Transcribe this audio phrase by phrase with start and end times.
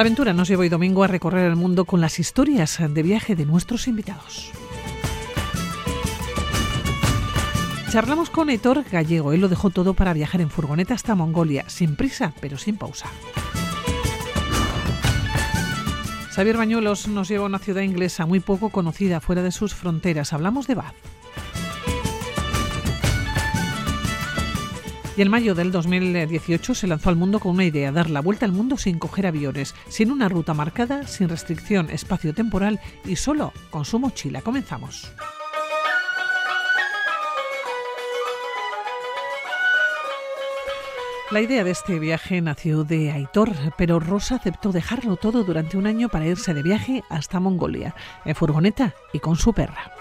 [0.00, 3.36] La aventura nos lleva hoy domingo a recorrer el mundo con las historias de viaje
[3.36, 4.50] de nuestros invitados.
[7.90, 9.34] Charlamos con Héctor Gallego.
[9.34, 13.08] Él lo dejó todo para viajar en furgoneta hasta Mongolia, sin prisa, pero sin pausa.
[16.30, 20.32] Xavier Bañuelos nos lleva a una ciudad inglesa muy poco conocida fuera de sus fronteras.
[20.32, 21.19] Hablamos de Bath.
[25.20, 28.46] Y en mayo del 2018 se lanzó al mundo con una idea, dar la vuelta
[28.46, 33.84] al mundo sin coger aviones, sin una ruta marcada, sin restricción espacio-temporal y solo con
[33.84, 34.40] su mochila.
[34.40, 35.12] Comenzamos.
[41.30, 45.86] La idea de este viaje nació de Aitor, pero Rosa aceptó dejarlo todo durante un
[45.86, 49.99] año para irse de viaje hasta Mongolia, en furgoneta y con su perra.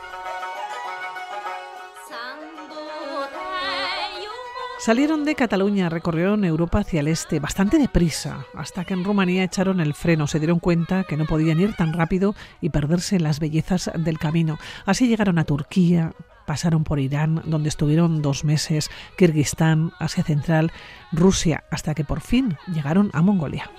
[4.80, 9.82] Salieron de Cataluña, recorrieron Europa hacia el este, bastante deprisa, hasta que en Rumanía echaron
[9.82, 13.92] el freno, se dieron cuenta que no podían ir tan rápido y perderse las bellezas
[13.94, 14.58] del camino.
[14.86, 16.14] Así llegaron a Turquía,
[16.48, 20.72] pasaron por Irán, donde estuvieron dos meses, Kirguistán, Asia Central,
[21.12, 23.70] Rusia, hasta que por fin llegaron a Mongolia.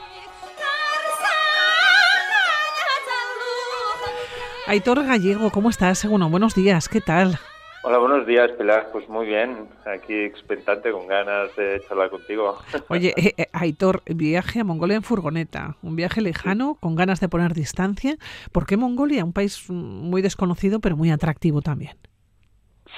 [4.67, 6.05] Aitor Gallego, ¿cómo estás?
[6.05, 7.41] Bueno, buenos días, ¿qué tal?
[7.83, 8.89] Hola, buenos días, Pilar.
[8.92, 12.59] Pues muy bien, aquí expectante, con ganas de charlar contigo.
[12.89, 17.28] Oye, eh, eh, Aitor, viaje a Mongolia en furgoneta, un viaje lejano, con ganas de
[17.28, 18.17] poner distancia.
[18.53, 19.25] ¿Por qué Mongolia?
[19.25, 21.97] Un país muy desconocido, pero muy atractivo también.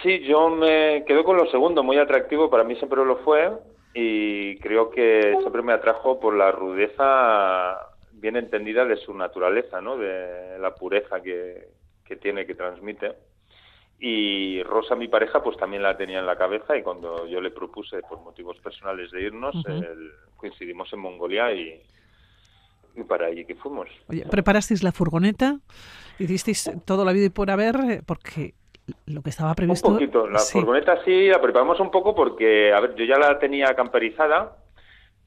[0.03, 3.53] Sí, yo me quedo con lo segundo, muy atractivo, para mí siempre lo fue
[3.95, 7.79] y creo que siempre me atrajo por la rudeza
[8.13, 9.97] bien entendida de su naturaleza, ¿no?
[9.97, 11.69] de la pureza que,
[12.21, 13.13] tiene, que transmite.
[13.99, 17.51] Y Rosa, mi pareja, pues también la tenía en la cabeza y cuando yo le
[17.51, 19.55] propuse, por motivos personales, de irnos,
[20.37, 21.81] coincidimos en Mongolia y,
[22.97, 23.89] y para allí que fuimos.
[24.09, 25.59] Oye, ¿preparasteis la furgoneta?
[26.19, 28.03] ¿Hicisteis todo la vida y por haber?
[28.05, 28.55] Porque
[29.07, 29.89] lo que estaba previsto.
[29.89, 33.39] Un poquito, la furgoneta sí la preparamos un poco porque, a ver, yo ya la
[33.39, 34.57] tenía camperizada,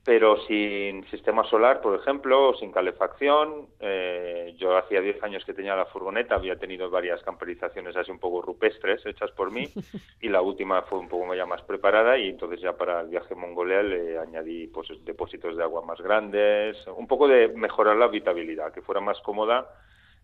[0.06, 3.70] pero sin sistema solar, por ejemplo, sin calefacción.
[3.80, 8.20] Eh, yo hacía 10 años que tenía la furgoneta, había tenido varias camperizaciones así un
[8.20, 9.68] poco rupestres hechas por mí,
[10.22, 13.34] y la última fue un poco ya más preparada, y entonces ya para el viaje
[13.34, 18.72] Mongolia le añadí pues, depósitos de agua más grandes, un poco de mejorar la habitabilidad,
[18.72, 19.68] que fuera más cómoda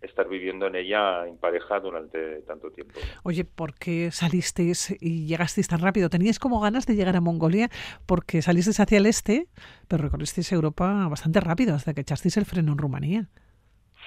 [0.01, 3.00] estar viviendo en ella en pareja durante tanto tiempo.
[3.23, 6.09] Oye, ¿por qué salisteis y llegasteis tan rápido?
[6.09, 7.69] ¿Teníais como ganas de llegar a Mongolia
[8.06, 9.47] porque salisteis hacia el este,
[9.88, 13.28] pero recorristeis Europa bastante rápido hasta que echasteis el freno en Rumanía?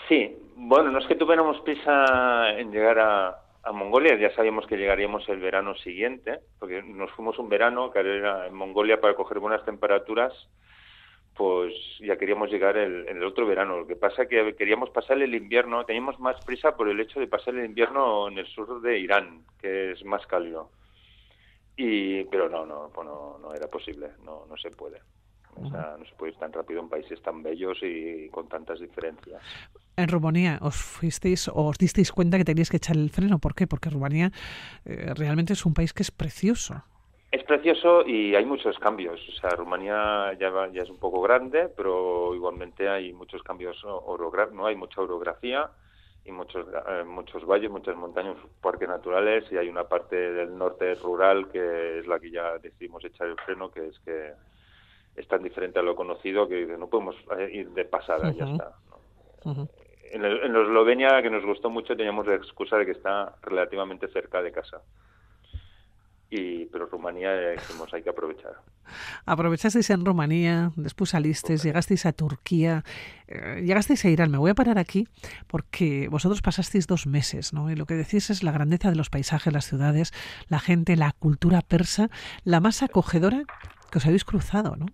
[0.08, 4.76] Sí, bueno, no es que tuviéramos prisa en llegar a, a Mongolia, ya sabíamos que
[4.76, 9.38] llegaríamos el verano siguiente, porque nos fuimos un verano que era en Mongolia para coger
[9.38, 10.32] buenas temperaturas
[11.36, 13.78] pues ya queríamos llegar el, en el otro verano.
[13.78, 17.20] Lo que pasa es que queríamos pasar el invierno, teníamos más prisa por el hecho
[17.20, 20.70] de pasar el invierno en el sur de Irán, que es más cálido.
[21.76, 25.00] Y, pero no, no, pues no, no era posible, no, no se puede.
[25.56, 28.80] O sea, no se puede ir tan rápido en países tan bellos y con tantas
[28.80, 29.40] diferencias.
[29.96, 33.38] En Rumanía os fuisteis o os disteis cuenta que teníais que echar el freno.
[33.38, 33.66] ¿Por qué?
[33.66, 34.32] Porque Rumanía
[34.84, 36.82] eh, realmente es un país que es precioso.
[37.34, 39.20] Es precioso y hay muchos cambios.
[39.28, 44.66] O sea, Rumanía ya, ya es un poco grande, pero igualmente hay muchos cambios no
[44.66, 45.68] hay mucha orografía
[46.24, 50.94] y muchos eh, muchos valles, muchas montañas, parques naturales y hay una parte del norte
[50.94, 54.30] rural que es la que ya decidimos echar el freno, que es que
[55.16, 58.74] es tan diferente a lo conocido que no podemos eh, ir de pasada, ya está.
[60.12, 64.40] en, en Eslovenia, que nos gustó mucho, teníamos la excusa de que está relativamente cerca
[64.40, 64.82] de casa
[66.34, 68.52] y pero Rumanía dijimos hay que aprovechar.
[69.26, 72.82] Aprovechasteis en Rumanía, después salisteis, llegasteis a Turquía,
[73.28, 74.30] eh, llegasteis a Irán.
[74.30, 75.06] Me voy a parar aquí
[75.46, 77.70] porque vosotros pasasteis dos meses, ¿no?
[77.70, 80.12] Y lo que decís es la grandeza de los paisajes, las ciudades,
[80.48, 82.08] la gente, la cultura persa,
[82.44, 83.42] la más acogedora
[83.90, 84.86] que os habéis cruzado, ¿no?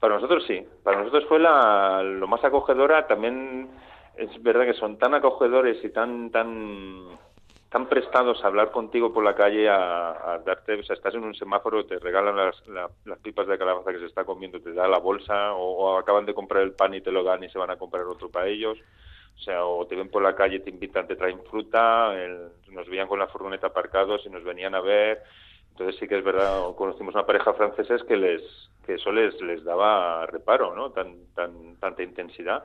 [0.00, 3.06] Para nosotros sí, para nosotros fue la, lo más acogedora.
[3.06, 3.68] También
[4.16, 7.18] es verdad que son tan acogedores y tan tan
[7.66, 11.34] están prestados a hablar contigo por la calle, a, darte, o sea, estás en un
[11.34, 12.62] semáforo, te regalan las,
[13.22, 16.62] pipas de calabaza que se está comiendo, te da la bolsa, o, acaban de comprar
[16.62, 18.78] el pan y te lo dan y se van a comprar otro para ellos.
[19.34, 22.14] O sea, o te ven por la calle, te invitan, te traen fruta,
[22.68, 25.24] nos veían con la furgoneta aparcados y nos venían a ver.
[25.76, 28.42] Entonces sí que es verdad, conocimos una pareja franceses que les
[28.84, 30.92] que eso les, les daba reparo, ¿no?
[30.92, 32.64] Tan, tan, tanta intensidad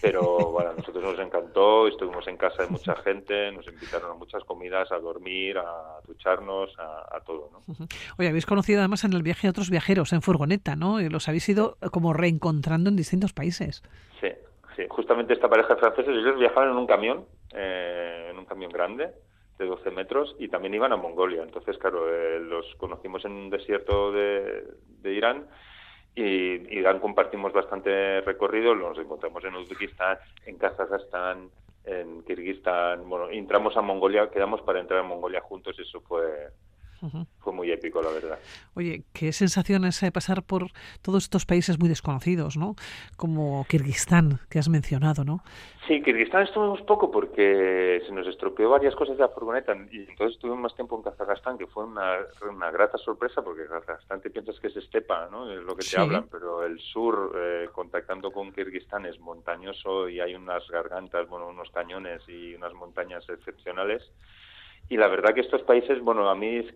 [0.00, 0.22] pero
[0.52, 4.44] bueno, a nosotros nos encantó, estuvimos en casa de mucha gente, nos invitaron a muchas
[4.44, 7.50] comidas, a dormir, a ducharnos, a, todo.
[7.52, 7.86] ¿no?
[8.18, 11.00] Oye, habéis conocido además en el viaje a otros viajeros en furgoneta, ¿no?
[11.00, 13.82] Y los habéis ido como reencontrando en distintos países.
[14.20, 14.28] Sí,
[14.76, 18.70] sí, justamente esta pareja de franceses, ellos viajaban en un camión, eh, en un camión
[18.70, 19.10] grande,
[19.58, 21.42] de 12 metros y también iban a Mongolia.
[21.42, 24.64] Entonces, claro, eh, los conocimos en un desierto de,
[25.04, 25.46] Irán
[26.14, 26.22] y
[26.76, 28.74] Irán compartimos bastante recorrido.
[28.74, 31.50] Nos encontramos en Uzbekistán, en Kazajstán,
[31.84, 33.08] en Kirguistán.
[33.08, 36.22] Bueno, entramos a Mongolia, quedamos para entrar a Mongolia juntos y eso fue
[37.38, 38.38] fue muy épico, la verdad.
[38.74, 40.66] Oye, qué sensación es eh, pasar por
[41.02, 42.74] todos estos países muy desconocidos, ¿no?
[43.16, 45.42] Como Kirguistán, que has mencionado, ¿no?
[45.86, 50.36] Sí, Kirguistán estuvimos poco porque se nos estropeó varias cosas de la furgoneta y entonces
[50.36, 52.18] estuvimos más tiempo en Kazajstán, que fue una,
[52.50, 55.50] una grata sorpresa porque Kazajstán te piensas que es estepa, ¿no?
[55.50, 60.20] Es lo que te hablan, pero el sur, eh, contactando con Kirguistán, es montañoso y
[60.20, 64.02] hay unas gargantas, bueno, unos cañones y unas montañas excepcionales.
[64.90, 66.66] Y la verdad que estos países, bueno, a mí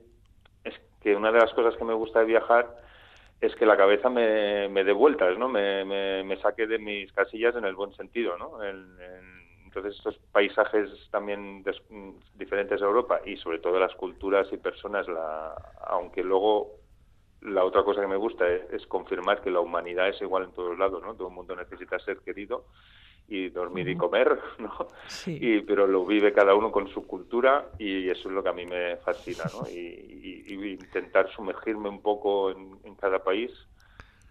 [1.03, 2.77] que una de las cosas que me gusta de viajar
[3.41, 5.49] es que la cabeza me, me dé vueltas, ¿no?
[5.49, 8.63] Me, me, saque de mis casillas en el buen sentido, ¿no?
[9.65, 11.65] entonces estos paisajes también
[12.35, 15.55] diferentes de Europa y sobre todo las culturas y personas, la,
[15.87, 16.73] aunque luego
[17.41, 20.53] la otra cosa que me gusta es, es, confirmar que la humanidad es igual en
[20.53, 21.15] todos lados, ¿no?
[21.15, 22.67] Todo el mundo necesita ser querido
[23.33, 24.89] y dormir y comer, ¿no?
[25.27, 28.53] Y, pero lo vive cada uno con su cultura y eso es lo que a
[28.53, 29.67] mí me fascina, ¿no?
[29.73, 30.13] Y,
[30.53, 33.51] intentar sumergirme un poco en, cada país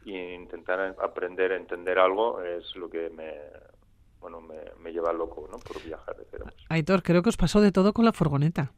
[0.06, 3.34] e intentar aprender a entender algo es lo que me,
[4.20, 5.58] bueno, me, lleva loco, ¿no?
[5.58, 6.16] Por viajar,
[6.70, 8.72] Aitor, creo que os pasó de todo con la furgoneta.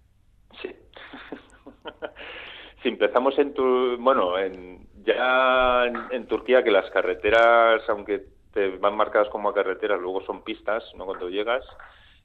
[0.62, 0.70] Sí.
[2.82, 8.96] si empezamos en tu, bueno, en, ya en Turquía que las carreteras, aunque te van
[8.96, 11.06] marcadas como carreteras, luego son pistas, ¿no?
[11.06, 11.66] Cuando llegas,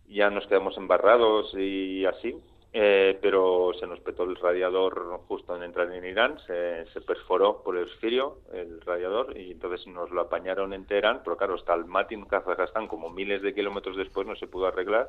[0.08, 2.36] ya nos quedamos embarrados y así,
[2.72, 7.78] eh, pero se nos petó el radiador justo en entrar en Irán, se, perforó por
[7.78, 11.86] el esfirio el radiador y entonces nos lo apañaron en Teherán, pero claro, hasta el
[11.86, 15.08] Matin, Kazajstán, como miles de kilómetros después no se pudo arreglar.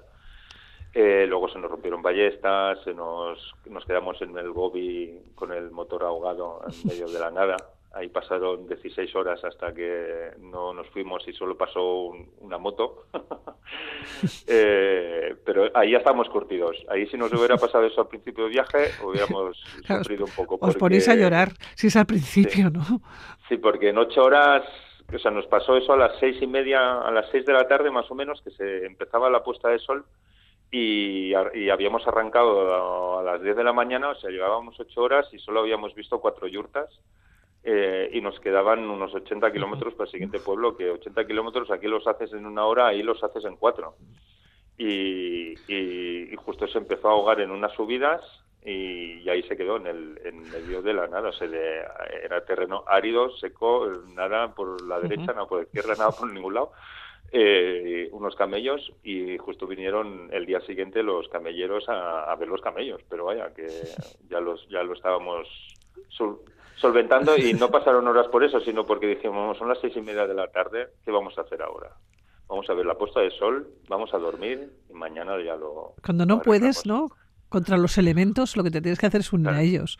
[0.93, 5.69] Eh, luego se nos rompieron ballestas, se nos, nos quedamos en el Gobi con el
[5.69, 7.57] motor ahogado en medio de la nada.
[7.91, 13.05] Ahí pasaron 16 horas hasta que no nos fuimos y solo pasó una moto.
[14.47, 16.75] Eh, pero ahí ya estamos curtidos.
[16.89, 19.57] Ahí si nos hubiera pasado eso al principio del viaje, hubiéramos
[19.87, 20.57] sufrido un poco.
[20.61, 22.83] Os ponéis a llorar, si es al principio, ¿no?
[23.47, 24.63] Sí, porque en ocho horas,
[25.13, 27.67] o sea, nos pasó eso a las seis y media, a las seis de la
[27.67, 30.03] tarde más o menos, que se empezaba la puesta de sol
[30.71, 35.27] y, y, habíamos arrancado a, las 10 de la mañana, o sea, llevábamos ocho horas
[35.31, 36.89] y solo habíamos visto cuatro yurtas
[37.63, 41.87] eh, y nos quedaban unos 80 kilómetros para el siguiente pueblo, que 80 kilómetros aquí
[41.87, 43.95] los haces en una hora, ahí los haces en cuatro.
[44.77, 45.55] Y,
[46.37, 48.21] justo se empezó a ahogar en unas subidas
[48.65, 51.29] y, ahí se quedó en, el, en medio de la nada.
[51.29, 51.47] O sea,
[52.23, 56.53] era terreno árido, seco, nada por la derecha, nada por la izquierda, nada por ningún
[56.53, 56.71] lado.
[57.31, 63.01] Eh, unos camellos y justo vinieron el día siguiente los camelleros a, ver los camellos,
[63.07, 63.67] pero vaya que
[64.27, 65.47] ya los ya lo estábamos
[66.79, 70.25] solventando y no pasaron horas por eso, sino porque dijimos, son las seis y media
[70.27, 71.91] de la tarde, ¿qué vamos a hacer ahora?
[72.47, 75.93] Vamos a ver la puesta de sol, vamos a dormir y mañana ya lo...
[76.03, 77.09] Cuando no puedes, ¿no?
[77.47, 79.99] Contra los elementos, lo que te tienes que hacer es unir a ellos.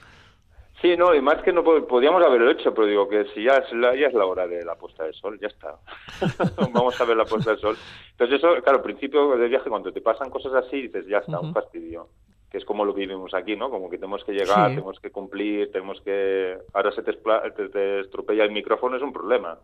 [0.82, 3.72] Sí, no, y más que no podíamos haberlo hecho, pero digo que si ya es
[3.74, 5.78] la, ya es la hora de la puesta de sol, ya está.
[6.74, 7.78] Vamos a ver la puesta de sol.
[8.12, 11.40] Entonces eso, claro, al principio del viaje, cuando te pasan cosas así, dices, ya está,
[11.40, 12.08] un fastidio
[12.50, 13.70] que es como lo vivimos aquí, ¿no?
[13.70, 16.58] Como que tenemos que llegar, tenemos que cumplir, tenemos que...
[16.74, 19.60] Ahora se te, te, estropea el micrófono, es un problema.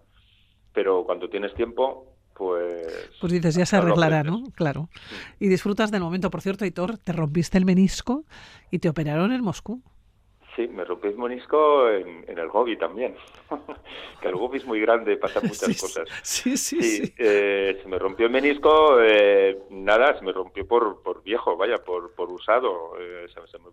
[0.72, 3.10] Pero cuando tienes tiempo, pues...
[3.20, 4.44] Pues dices, ya se arreglará, ¿no?
[4.56, 4.89] Claro.
[5.39, 6.30] Y disfrutas del momento.
[6.30, 8.24] Por cierto, Hitor, te rompiste el menisco
[8.70, 9.82] y te operaron en Moscú.
[10.55, 13.15] Sí, me rompí el monisco en, el Gobi también.
[14.21, 16.07] que el Gobi es muy grande, pasan muchas cosas.
[16.24, 17.13] Sí, sí, sí.
[17.17, 21.77] Eh, se me rompió el menisco, eh, nada, se me rompió por, por viejo, vaya,
[21.83, 23.27] por, por usado, eh,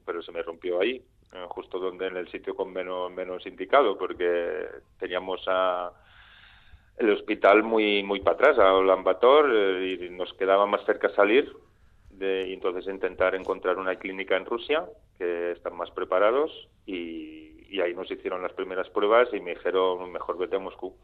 [0.04, 1.00] pero se me rompió ahí,
[1.48, 4.66] justo donde en el sitio con menos, menos indicado, porque
[4.98, 5.92] teníamos a
[6.98, 9.50] el hospital muy muy para atrás, a Olambator,
[9.82, 11.52] y nos quedaba más cerca salir
[12.12, 14.85] de entonces intentar encontrar una clínica en Rusia
[15.19, 16.50] que están más preparados
[16.87, 17.50] y,
[17.81, 20.95] ahí nos hicieron las primeras pruebas y me dijeron mejor vete a Moscú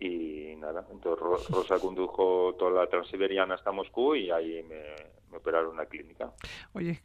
[0.00, 4.82] y nada entonces Rosa condujo toda la transiberiana hasta Moscú y ahí me,
[5.30, 6.32] me operaron una clínica
[6.72, 7.02] oye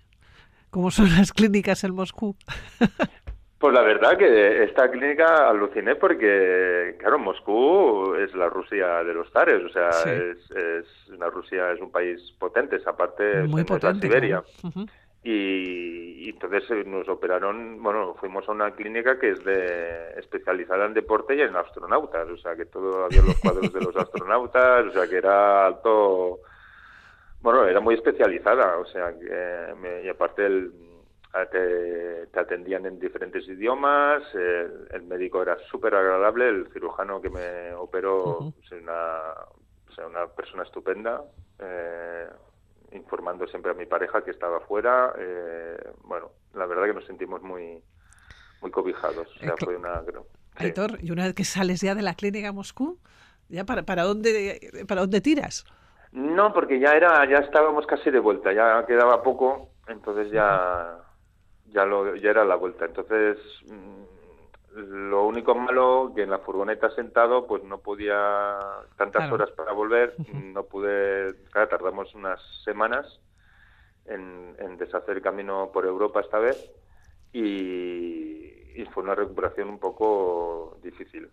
[0.69, 2.35] ¿cómo son las clínicas en Moscú?
[3.61, 9.29] Pues la verdad que esta clínica aluciné porque, claro, Moscú es la Rusia de los
[9.31, 13.63] zares, o sea, es, es, una Rusia es un país potente, esa parte Muy
[14.01, 14.43] Siberia.
[15.23, 20.95] y, entonces eh, nos operaron, bueno, fuimos a una clínica que es de especializada en
[20.95, 24.91] deporte y en astronautas, o sea que todo había los cuadros de los astronautas, o
[24.91, 26.39] sea que era alto,
[27.41, 30.71] bueno, era muy especializada, o sea que y aparte el,
[31.51, 37.73] te, te, atendían en diferentes idiomas, el, médico era súper agradable, el cirujano que me
[37.73, 39.33] operó es una,
[39.89, 41.21] o sea, una persona estupenda.
[41.59, 42.27] Eh,
[42.93, 45.13] informando siempre a mi pareja que estaba fuera.
[45.17, 47.81] Eh, bueno, la verdad que nos sentimos muy,
[48.61, 49.27] muy cobijados.
[49.37, 50.01] O sea, fue una,
[51.01, 52.99] y una vez que sales ya de la clínica a Moscú,
[53.49, 55.65] ¿ya para, para, dónde, para dónde tiras?
[56.11, 60.97] No, porque ya era ya estábamos casi de vuelta, ya quedaba poco, entonces ya
[61.71, 62.85] ya lo ya era la vuelta.
[62.85, 63.37] Entonces
[63.67, 64.03] mm,
[64.73, 68.57] lo único malo que en la furgoneta sentado pues no podía
[68.97, 73.19] tantas horas para volver, no pude, claro, tardamos unas semanas
[74.05, 76.71] en, deshacer el camino por Europa esta vez
[77.33, 78.40] y,
[78.93, 81.29] fue una recuperación un poco difícil.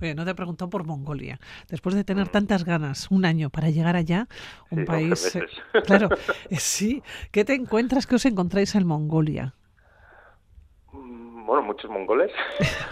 [0.00, 1.38] Oye, no te he preguntado por Mongolia.
[1.68, 2.30] Después de tener mm.
[2.30, 4.26] tantas ganas, un año para llegar allá,
[4.70, 5.36] un país...
[5.36, 5.46] Eh,
[5.86, 6.08] claro,
[6.50, 7.02] eh, sí.
[7.30, 8.06] ¿Qué te encuentras?
[8.06, 9.54] ¿Qué os encontráis en Mongolia?
[11.48, 12.30] bueno, muchos mongoles.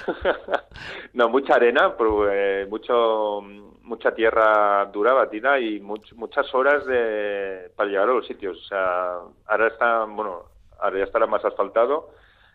[1.13, 1.95] no, mucha arena,
[2.33, 3.43] eh, mucho,
[3.83, 8.57] mucha tierra dura, batida y muchas horas de, para llegar a los sitios.
[8.57, 10.45] O sea, ahora está, bueno,
[10.81, 12.09] ahora ya estará más asfaltado.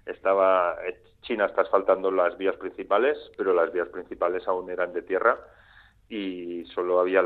[0.05, 5.01] Estaba, eh, China está asfaltando las vías principales, pero las vías principales aún eran de
[5.01, 5.39] tierra
[6.09, 7.23] y solo había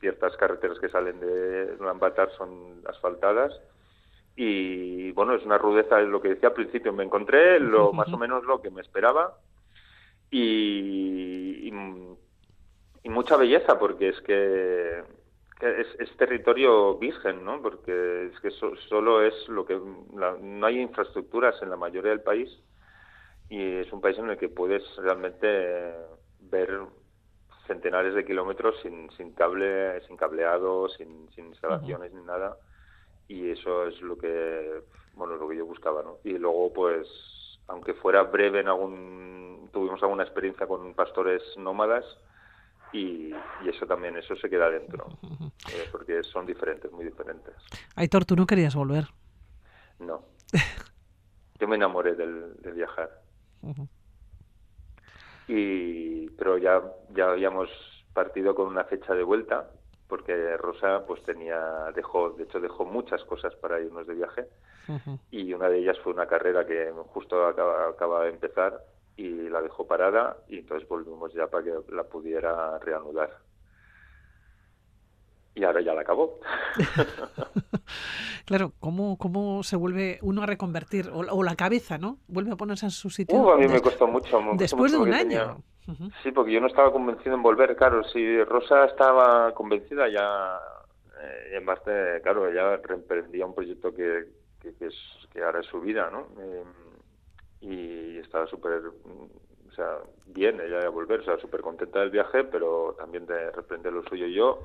[0.00, 3.52] ciertas carreteras que salen de Ulaanbaatar son asfaltadas.
[4.36, 8.12] Y bueno, es una rudeza, es lo que decía al principio, me encontré lo más
[8.12, 9.38] o menos lo que me esperaba
[10.34, 15.04] y, y, mucha belleza porque es que,
[15.60, 17.60] es, territorio virgen, ¿no?
[17.62, 22.50] Porque es que solo es lo que no hay infraestructuras en la mayoría del país
[23.48, 25.94] y es un país en el que puedes realmente
[26.40, 26.80] ver
[27.66, 32.56] centenares de kilómetros sin, sin cable, sin cableado, sin, sin instalaciones ni nada.
[33.28, 34.82] Y eso es lo que
[35.14, 37.08] bueno lo que yo buscaba no y luego pues
[37.68, 42.04] aunque fuera breve en algún tuvimos alguna experiencia con pastores nómadas
[42.94, 43.34] y,
[43.66, 45.06] eso también eso se queda dentro
[45.72, 47.54] eh, porque son diferentes muy diferentes.
[47.96, 49.06] Aitor tú no querías volver
[49.98, 50.22] no.
[51.58, 53.10] Yo me enamoré del, viajar.
[55.48, 57.68] Y pero ya ya habíamos
[58.12, 59.70] partido con una fecha de vuelta
[60.08, 64.46] porque Rosa pues tenía dejó de hecho dejó muchas cosas para irnos de viaje.
[65.30, 68.84] Y una de ellas fue una carrera que justo acaba, acaba de empezar
[69.16, 73.30] y la dejó parada y entonces volvimos ya para que la pudiera reanudar
[75.54, 76.40] y ahora ya la acabó.
[78.44, 81.10] claro, ¿cómo, ¿cómo se vuelve uno a reconvertir?
[81.12, 82.18] O, la cabeza, ¿no?
[82.26, 83.38] Vuelve a ponerse en su sitio.
[83.38, 84.40] Uh, a mí me costó mucho.
[84.54, 85.62] después de un año.
[86.22, 88.02] Sí, porque yo no estaba convencido en volver, claro.
[88.04, 90.58] Si Rosa estaba convencida ya,
[91.20, 94.24] eh, en parte, claro, ella reemprendía un proyecto que,
[94.60, 94.94] que, es,
[95.30, 96.26] que ahora es su vida, ¿no?
[96.40, 96.64] Eh,
[97.64, 102.44] y estaba súper, o sea, bien ella de volver, o sea, súper contenta del viaje,
[102.44, 104.26] pero también de reprender lo suyo.
[104.26, 104.64] Yo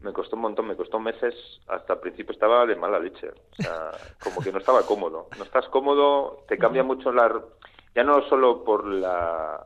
[0.00, 1.34] me costó un montón, me costó meses,
[1.68, 3.90] hasta el principio estaba de mala leche, o sea,
[4.22, 5.28] como que no estaba cómodo.
[5.38, 7.42] No estás cómodo, te cambia mucho la...
[7.94, 9.64] Ya no solo por la...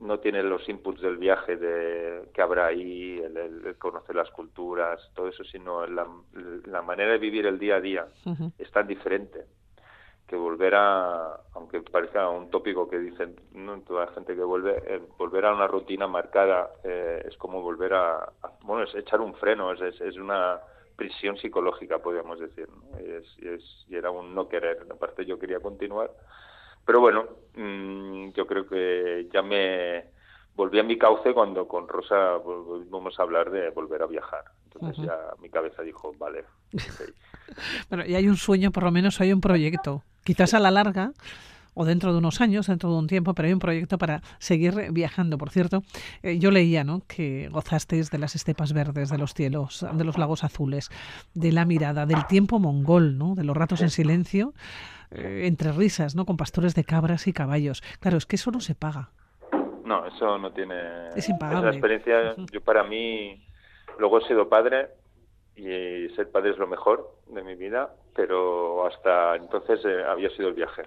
[0.00, 5.26] No tiene los inputs del viaje de que habrá ahí, el, conocer las culturas, todo
[5.26, 6.06] eso, sino la,
[6.66, 8.06] la, manera de vivir el día a día
[8.58, 9.44] es tan diferente
[10.28, 13.80] que volver a, aunque parezca un tópico que dicen ¿no?
[13.80, 17.94] toda la gente que vuelve, eh, volver a una rutina marcada eh, es como volver
[17.94, 18.30] a,
[18.62, 20.60] bueno, es echar un freno, es, es, una
[20.94, 23.00] prisión psicológica, podríamos decir, ¿no?
[23.00, 26.10] y, es, y, era un no querer, aparte yo quería continuar,
[26.84, 30.10] pero bueno, mm, yo creo que ya me
[30.54, 34.44] volví a mi cauce cuando con Rosa volvimos a hablar de volver a viajar.
[34.64, 36.44] Entonces ya mi cabeza dijo, vale.
[37.88, 40.02] bueno, y hay un sueño, por lo menos hay un proyecto.
[40.24, 41.12] Quizás a la larga
[41.80, 44.90] o dentro de unos años, dentro de un tiempo, pero hay un proyecto para seguir
[44.90, 45.38] viajando.
[45.38, 45.82] Por cierto,
[46.24, 47.02] eh, yo leía ¿no?
[47.06, 50.90] que gozasteis de las estepas verdes, de los cielos, de los lagos azules,
[51.34, 53.36] de la mirada, del tiempo mongol, ¿no?
[53.36, 54.54] de los ratos en silencio,
[55.12, 56.26] eh, entre risas, ¿no?
[56.26, 57.82] con pastores de cabras y caballos.
[58.00, 59.10] Claro, es que eso no se paga.
[59.84, 60.74] No, eso no tiene...
[61.14, 61.68] Es impagable.
[61.68, 63.40] Esa experiencia, yo para mí,
[64.00, 64.88] luego he sido padre
[65.58, 70.48] y ser padre es lo mejor de mi vida, pero hasta entonces eh, había sido
[70.48, 70.82] el viaje.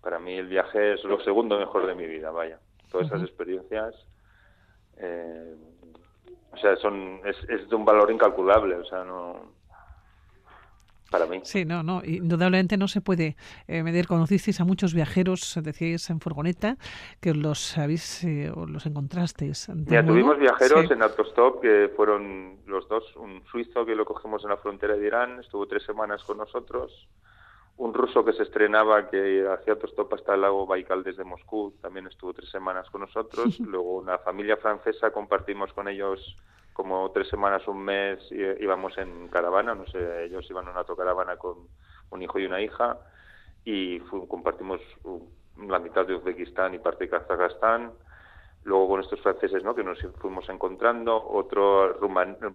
[0.00, 2.60] Para mí el viaje es lo segundo mejor de mi vida, vaya.
[2.90, 3.94] Todas esas experiencias,
[4.98, 5.56] eh,
[6.52, 9.52] o sea, son es, es de un valor incalculable, o sea, no
[11.14, 11.40] para mí.
[11.44, 13.36] Sí, no, no, indudablemente no se puede
[13.68, 14.08] eh, medir.
[14.08, 16.76] Conocisteis a muchos viajeros, decíais en furgoneta,
[17.20, 19.68] que los habéis, eh, los encontrasteis.
[19.68, 24.50] Mira, tuvimos viajeros en autostop que fueron los dos, un suizo que lo cogimos en
[24.50, 27.08] la frontera de Irán, estuvo tres semanas con nosotros,
[27.76, 32.08] un ruso que se estrenaba que hacía autostop hasta el lago Baikal desde Moscú, también
[32.08, 36.36] estuvo tres semanas con nosotros, luego una familia francesa compartimos con ellos
[36.74, 41.36] como tres semanas, un mes íbamos en caravana, no sé, ellos iban en una autocaravana
[41.36, 41.68] con
[42.10, 42.98] un hijo y una hija
[43.64, 44.80] y compartimos
[45.56, 47.92] la mitad de Uzbekistán y parte de Kazajstán.
[48.64, 49.74] Luego con estos franceses, ¿no?
[49.74, 51.22] Que nos fuimos encontrando.
[51.22, 51.98] Otro,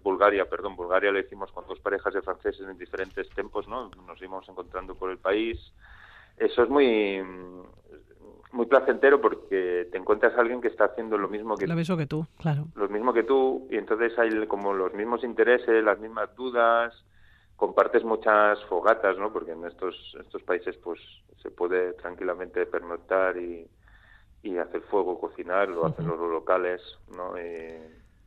[0.02, 3.90] Bulgaria, perdón, Bulgaria lo hicimos con dos parejas de franceses en diferentes tiempos, ¿no?
[4.06, 5.56] Nos íbamos encontrando por el país.
[6.36, 7.22] Eso es muy,
[8.52, 11.96] muy placentero porque te encuentras a alguien que está haciendo lo mismo que lo mismo
[11.96, 12.66] que tú, claro.
[12.74, 16.92] Lo mismo que tú y entonces hay como los mismos intereses, las mismas dudas,
[17.56, 19.32] compartes muchas fogatas, ¿no?
[19.32, 21.00] Porque en estos estos países pues
[21.42, 23.68] se puede tranquilamente pernoctar y,
[24.42, 26.80] y hacer fuego, cocinar, lo hacen los locales,
[27.16, 27.38] ¿no?
[27.38, 27.78] Y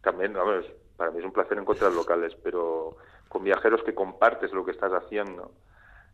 [0.02, 0.34] también,
[0.98, 4.92] para mí es un placer encontrar locales, pero con viajeros que compartes lo que estás
[4.94, 5.52] haciendo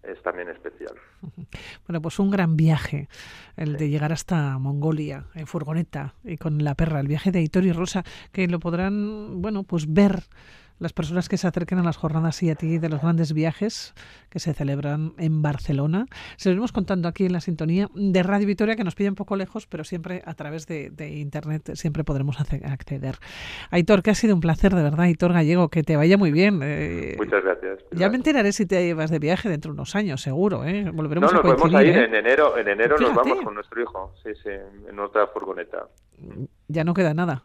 [0.04, 0.96] es también especial.
[1.88, 3.10] Bueno, pues un gran viaje,
[3.58, 7.66] el de llegar hasta Mongolia en furgoneta y con la perra, el viaje de Aitor
[7.66, 10.22] y Rosa, que lo podrán, bueno, pues ver
[10.80, 13.94] las personas que se acerquen a las jornadas y a ti de los grandes viajes
[14.30, 16.06] que se celebran en Barcelona.
[16.38, 19.16] Se lo iremos contando aquí en la sintonía de Radio Vitoria, que nos pide un
[19.16, 23.16] poco lejos, pero siempre a través de, Internet siempre podremos acceder.
[23.72, 26.62] Aitor, que ha sido un placer, de verdad, Aitor Gallego, que te vaya muy bien.
[26.64, 27.80] Eh, Muchas gracias.
[27.92, 30.64] Ya me enteraré si te llevas de viaje dentro de unos años, seguro.
[30.66, 30.90] ¿eh?
[30.92, 32.06] Volveremos no, nos a podemos ir ¿eh?
[32.06, 32.58] en enero.
[32.58, 34.50] En enero nos vamos con nuestro hijo, sí, sí,
[34.90, 35.88] en otra furgoneta.
[36.68, 37.44] Ya no queda nada.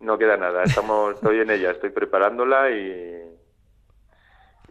[0.00, 3.22] No queda nada, estamos, estoy en ella, estoy preparándola y,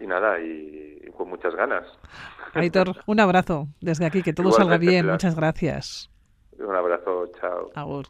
[0.02, 1.86] y nada, y, con muchas ganas.
[2.54, 6.10] Aitor, un abrazo desde aquí, que todo salga bien, muchas gracias.
[6.58, 7.72] Un abrazo, chao.
[7.76, 8.06] Agur.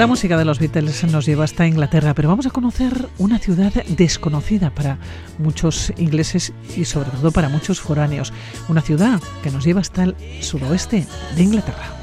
[0.00, 3.70] La música de los Beatles nos lleva hasta Inglaterra, pero vamos a conocer una ciudad
[3.86, 4.96] desconocida para
[5.36, 8.32] muchos ingleses y sobre todo para muchos foráneos.
[8.70, 12.00] Una ciudad que nos lleva hasta el suroeste de Inglaterra.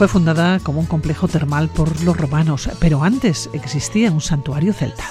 [0.00, 5.04] Fue fundada como un complejo termal por los romanos, pero antes existía un santuario celta.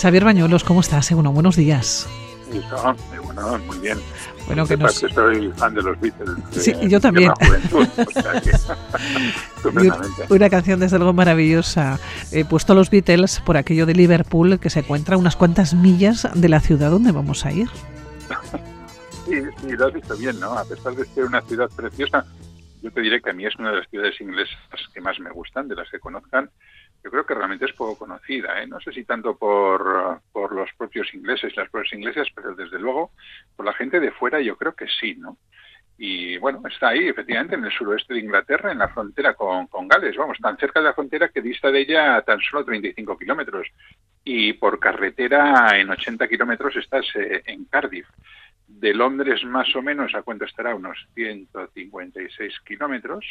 [0.00, 1.10] Xavier Bañuelos, ¿cómo estás?
[1.10, 2.06] Bueno, buenos días.
[3.24, 3.98] Bueno, muy bien.
[4.46, 4.94] Bueno, que nos...
[4.94, 6.36] soy fan de los Beatles.
[6.52, 7.32] sí, yo también.
[10.30, 11.98] una canción desde luego maravillosa.
[12.30, 16.28] He puesto los Beatles por aquello de Liverpool, que se encuentra a unas cuantas millas
[16.36, 17.68] de la ciudad donde vamos a ir.
[19.34, 20.52] Sí, lo has visto bien, ¿no?
[20.52, 22.24] A pesar de ser una ciudad preciosa,
[22.82, 24.58] yo te diré que a mí es una de las ciudades inglesas
[24.92, 26.50] que más me gustan, de las que conozcan.
[27.02, 28.66] Yo creo que realmente es poco conocida, ¿eh?
[28.66, 32.78] no sé si tanto por, por los propios ingleses y las propias inglesas, pero desde
[32.78, 33.10] luego
[33.56, 35.36] por la gente de fuera yo creo que sí, ¿no?
[35.96, 39.86] Y bueno, está ahí, efectivamente, en el suroeste de Inglaterra, en la frontera con, con
[39.86, 40.16] Gales.
[40.16, 43.68] Vamos, tan cerca de la frontera que dista de ella tan solo 35 kilómetros.
[44.24, 48.08] Y por carretera, en 80 kilómetros, estás eh, en Cardiff.
[48.66, 53.24] De Londres, más o menos, a cuánto estará, unos 156 kilómetros.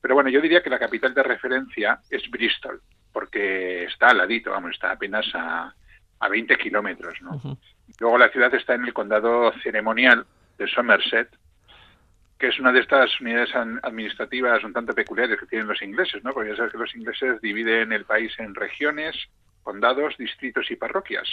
[0.00, 2.80] Pero bueno, yo diría que la capital de referencia es Bristol,
[3.12, 5.74] porque está al ladito, vamos, está apenas a,
[6.20, 7.20] a 20 kilómetros.
[7.22, 7.40] ¿no?
[7.98, 10.26] Luego la ciudad está en el condado ceremonial
[10.58, 11.28] de Somerset,
[12.38, 16.32] que es una de estas unidades administrativas un tanto peculiares que tienen los ingleses, ¿no?
[16.32, 19.16] Porque ya sabes que los ingleses dividen el país en regiones,
[19.68, 21.28] condados, distritos y parroquias.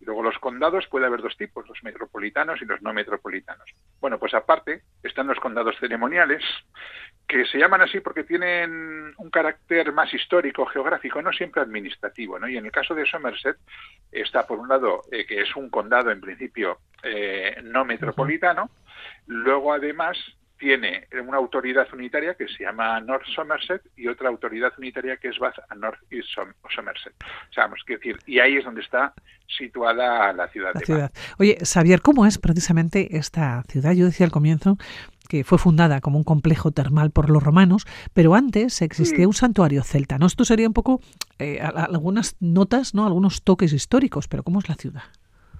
[0.00, 3.68] Y luego los condados puede haber dos tipos, los metropolitanos y los no metropolitanos.
[4.00, 6.40] Bueno, pues aparte están los condados ceremoniales,
[7.26, 12.38] que se llaman así porque tienen un carácter más histórico, geográfico, no siempre administrativo.
[12.38, 12.48] ¿no?
[12.48, 13.56] Y en el caso de Somerset
[14.12, 18.70] está, por un lado, eh, que es un condado en principio eh, no metropolitano,
[19.26, 20.16] luego además
[20.60, 25.38] tiene una autoridad unitaria que se llama North Somerset y otra autoridad unitaria que es
[25.38, 26.28] Bath and North East
[26.74, 27.14] Somerset.
[27.50, 29.14] O decir, y ahí es donde está
[29.48, 31.12] situada la ciudad de ciudad.
[31.38, 33.92] Oye, Xavier, ¿cómo es precisamente esta ciudad?
[33.92, 34.76] Yo decía al comienzo
[35.28, 39.82] que fue fundada como un complejo termal por los romanos, pero antes existía un santuario
[39.82, 40.26] celta, ¿no?
[40.26, 41.00] Esto sería un poco
[41.38, 43.06] eh, algunas notas, ¿no?
[43.06, 45.04] Algunos toques históricos, pero ¿cómo es la ciudad?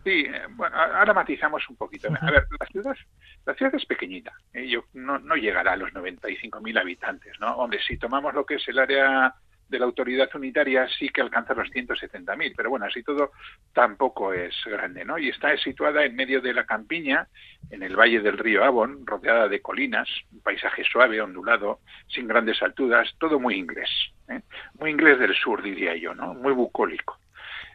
[0.05, 2.09] Sí, eh, bueno, ahora matizamos un poquito.
[2.09, 2.97] A ver, la ciudad,
[3.45, 4.67] la ciudad es pequeñita, ¿eh?
[4.67, 7.55] Yo, no, no llegará a los 95.000 habitantes, ¿no?
[7.57, 9.35] Hombre, si tomamos lo que es el área
[9.71, 13.31] de la autoridad unitaria sí que alcanza los 170.000, pero bueno, así todo
[13.73, 15.17] tampoco es grande, ¿no?
[15.17, 17.29] Y está situada en medio de la campiña,
[17.71, 22.61] en el valle del río Avon, rodeada de colinas, un paisaje suave, ondulado, sin grandes
[22.63, 23.89] alturas, todo muy inglés,
[24.29, 24.41] ¿eh?
[24.81, 26.35] muy inglés del sur, diría yo, ¿no?
[26.35, 27.20] Muy bucólico.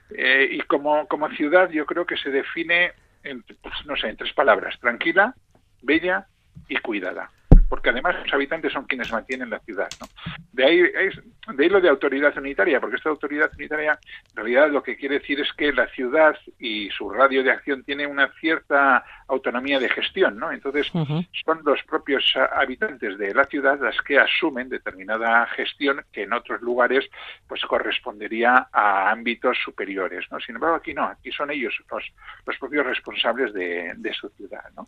[0.10, 2.91] Eh, y como, como ciudad yo creo que se define,
[3.24, 5.34] en, pues, no sé, en tres palabras, tranquila,
[5.82, 6.28] bella
[6.68, 7.32] y cuidada
[7.69, 9.89] porque además los habitantes son quienes mantienen la ciudad.
[9.99, 10.08] ¿no?
[10.51, 13.99] De, ahí, de ahí lo de autoridad unitaria, porque esta autoridad unitaria
[14.30, 17.84] en realidad lo que quiere decir es que la ciudad y su radio de acción
[17.84, 20.51] tiene una cierta autonomía de gestión, ¿no?
[20.51, 26.34] Entonces son los propios habitantes de la ciudad las que asumen determinada gestión que en
[26.34, 27.10] otros lugares
[27.47, 30.39] pues correspondería a ámbitos superiores, ¿no?
[30.39, 32.04] Sin embargo aquí no, aquí son ellos los,
[32.45, 34.88] los propios responsables de, de su ciudad, ¿no?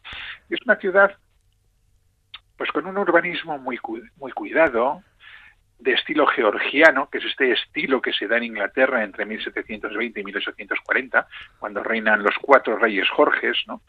[0.49, 1.17] Es una ciudad
[2.57, 3.79] pues con un urbanismo muy,
[4.17, 5.01] muy cuidado,
[5.79, 10.23] de estilo georgiano, que es este estilo que se da en Inglaterra entre 1720 y
[10.23, 11.27] 1840,
[11.59, 13.81] cuando reinan los cuatro reyes Jorges, ¿no?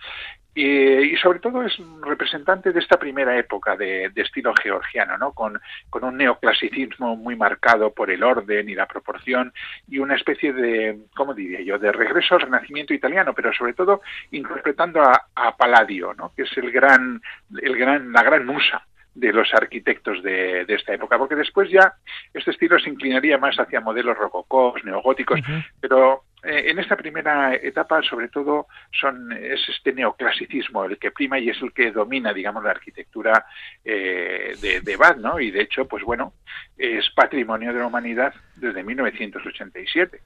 [0.55, 5.33] Y, sobre todo es representante de esta primera época de, estilo georgiano, ¿no?
[5.33, 9.53] Con, con, un neoclasicismo muy marcado por el orden y la proporción
[9.87, 14.03] y una especie de, ¿cómo diría yo?, de regreso al renacimiento italiano, pero sobre todo
[14.33, 16.33] interpretando a, a Palladio, ¿no?
[16.35, 17.23] que es el gran,
[17.63, 21.95] el gran, la gran musa de los arquitectos de, esta época, porque después ya
[22.33, 25.41] este estilo se inclinaría más hacia modelos rococós, neogóticos,
[25.81, 31.39] pero eh, en esta primera etapa sobre todo son es este neoclasicismo el que prima
[31.39, 33.45] y es el que domina digamos la arquitectura
[33.85, 35.41] eh, de, de Bath, ¿no?
[35.41, 36.35] Y de hecho, pues bueno,
[36.77, 40.21] es patrimonio de la humanidad desde 1987.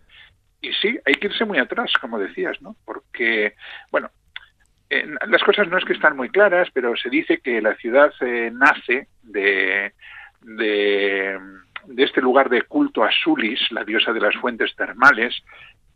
[0.60, 2.76] Y sí, hay que irse muy atrás, como decías, ¿no?
[2.84, 3.54] Porque,
[3.90, 4.10] bueno,
[5.28, 8.50] las cosas no es que están muy claras, pero se dice que la ciudad eh,
[8.52, 9.92] nace de,
[10.42, 11.38] de,
[11.96, 15.34] este lugar de culto a Sulis, la diosa de las fuentes termales,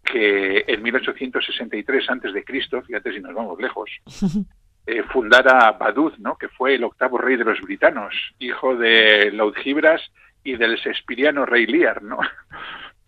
[0.03, 3.91] que en 1863 antes de Cristo, fíjate si nos vamos lejos,
[4.87, 6.37] eh, fundara Badud, ¿no?
[6.37, 10.01] que fue el octavo rey de los britanos, hijo de Laudgibras
[10.45, 12.19] y del sespiriano rey Lear, ¿no?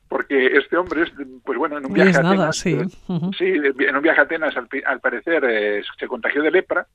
[0.09, 1.13] Porque este hombre es,
[1.45, 2.79] pues bueno, en un viaje a Atenas, sí.
[3.41, 6.87] Eh, en un viaje a Atenas al, parecer eh, se contagió de lepra,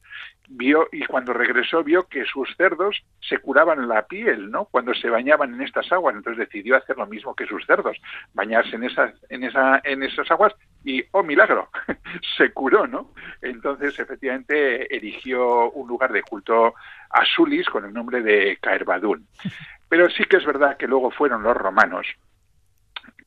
[0.50, 4.66] vio y cuando regresó vio que sus cerdos se curaban la piel, ¿no?
[4.66, 7.98] Cuando se bañaban en estas aguas, entonces decidió hacer lo mismo que sus cerdos,
[8.34, 11.70] bañarse en esas en esa en esas aguas y oh milagro,
[12.38, 13.12] se curó, ¿no?
[13.42, 16.74] Entonces efectivamente erigió un lugar de culto
[17.12, 19.28] a Sulis con el nombre de Caerbadún.
[19.88, 22.08] Pero sí que es verdad que luego fueron los romanos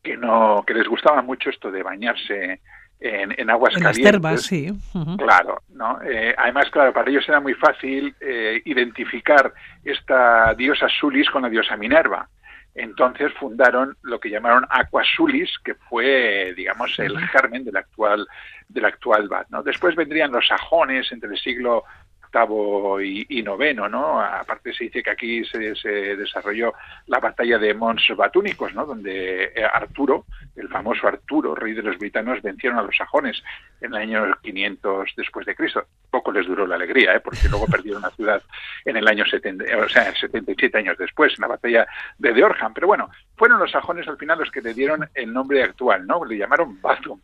[0.07, 2.61] que no que les gustaba mucho esto de bañarse
[3.01, 4.43] en, aguas calientes.
[4.43, 4.73] sí.
[5.19, 6.01] Claro, ¿no?
[6.03, 9.53] Eh, además, claro, para ellos era muy fácil eh, identificar
[9.85, 12.29] esta diosa Sulis con la diosa Minerva.
[12.75, 18.27] Entonces fundaron lo que llamaron Aquasulis, que fue, digamos, el germen del actual
[18.69, 19.47] del actual Bad.
[19.49, 19.63] ¿no?
[19.63, 21.85] Después vendrían los sajones entre el siglo
[22.27, 24.21] octavo y, noveno, ¿no?
[24.21, 26.75] Aparte se dice que aquí se, desarrolló
[27.07, 28.85] la batalla de Mons Batúnicos, ¿no?
[28.85, 33.43] Donde eh, Arturo, el famoso Arturo, rey de los britanos, vencieron a los sajones
[33.81, 35.85] en el año 500 después de Cristo.
[36.11, 37.21] Poco les duró la alegría, ¿eh?
[37.21, 38.43] Porque luego perdieron la ciudad
[38.85, 41.87] en el año 70, o sea, 77 años después, en la batalla
[42.19, 42.75] de Deorham.
[42.75, 46.25] Pero bueno, fueron los sajones al final los que le dieron el nombre actual, ¿no?
[46.25, 47.21] Le llamaron Bathum.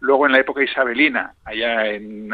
[0.00, 2.30] Luego en la época isabelina, allá en,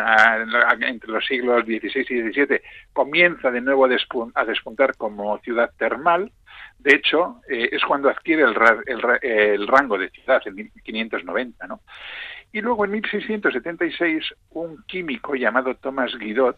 [0.80, 2.60] entre los siglos XVI y XVII,
[2.92, 6.30] comienza de nuevo a, despuntar como ciudad termal.
[6.78, 8.54] De hecho, eh, es cuando adquiere el,
[9.22, 11.80] el, rango de ciudad, en 1590, ¿no?
[12.52, 16.56] Y luego en 1676, un químico llamado Thomas Guidot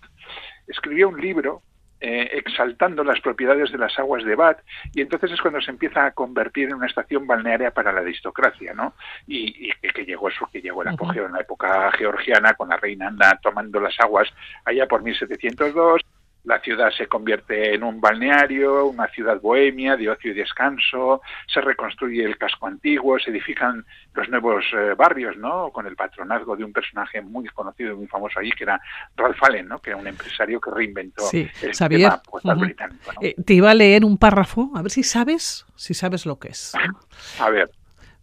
[0.67, 1.63] escribió un libro
[2.01, 4.61] eh, exaltando las propiedades de las aguas de Bath
[4.95, 8.73] y entonces es cuando se empieza a convertir en una estación balnearia para la aristocracia,
[8.73, 8.95] ¿no?
[9.27, 13.09] Y, que llegó eso, que llegó el apogeo en la época georgiana con la reina
[13.09, 14.29] Anna tomando las aguas
[14.65, 16.03] allá por 1702
[16.49, 21.61] la ciudad se convierte en un balneario, una ciudad bohemia de ocio y descanso, se
[21.61, 23.85] reconstruye el casco antiguo, se edifican
[24.15, 25.71] los nuevos eh, barrios, ¿no?
[25.71, 28.81] Con el patronazgo de un personaje muy conocido y muy famoso allí, que era
[29.15, 29.79] Ralph Allen, ¿no?
[29.79, 32.23] Que era un empresario que reinventó sí, el sabía.
[32.43, 33.13] británico.
[33.21, 36.49] Eh, te iba a leer un párrafo, a ver si sabes, si sabes lo que
[36.49, 36.73] es.
[37.41, 37.71] a ver.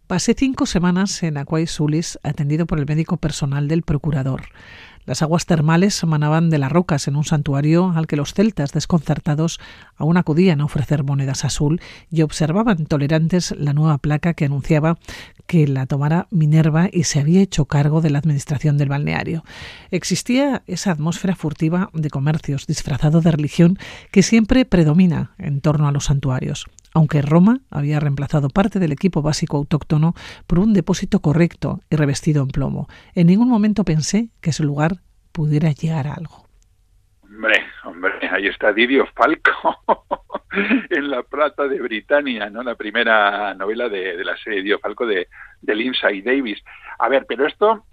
[0.08, 4.42] Pasé cinco semanas en Aquay Sulis atendido por el médico personal del procurador.
[5.06, 9.60] Las aguas termales emanaban de las rocas en un santuario al que los celtas, desconcertados,
[9.96, 14.98] aún acudían a ofrecer monedas azul y observaban tolerantes la nueva placa que anunciaba
[15.46, 19.44] que la tomara Minerva y se había hecho cargo de la administración del balneario.
[19.90, 23.78] Existía esa atmósfera furtiva de comercios disfrazado de religión
[24.10, 29.20] que siempre predomina en torno a los santuarios aunque Roma había reemplazado parte del equipo
[29.20, 30.14] básico autóctono
[30.46, 32.88] por un depósito correcto y revestido en plomo.
[33.14, 36.45] En ningún momento pensé que ese lugar pudiera llegar a algo.
[37.86, 39.78] Hombre, ahí está Didio Falco
[40.90, 42.62] en La Plata de Britania, ¿no?
[42.62, 45.28] La primera novela de, la serie Didio Falco de,
[45.62, 46.62] de Lindsay Davis.
[46.98, 47.84] A ver, pero esto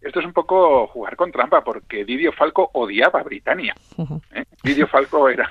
[0.00, 3.74] esto es un poco jugar con trampa porque Didio Falco odiaba a Britania.
[4.32, 4.44] ¿eh?
[4.62, 5.50] Didio Falco era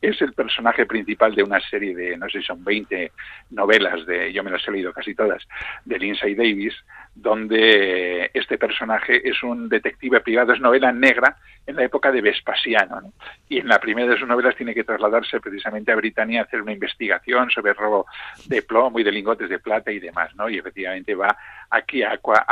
[0.00, 3.12] es el personaje principal de una serie de, no sé si son 20
[3.50, 5.46] novelas, de yo me las he leído casi todas,
[5.84, 6.74] de Lindsay Davis,
[7.14, 13.12] donde este personaje es un detective privado, es novela negra en la época de Vespasiano.
[13.48, 16.60] Y en la primera de sus novelas tiene que trasladarse precisamente a Britania a hacer
[16.60, 18.06] una investigación sobre el robo
[18.46, 20.34] de plomo y de lingotes de plata y demás.
[20.34, 20.48] ¿no?
[20.48, 21.36] Y efectivamente va
[21.70, 22.44] aquí a Aqua,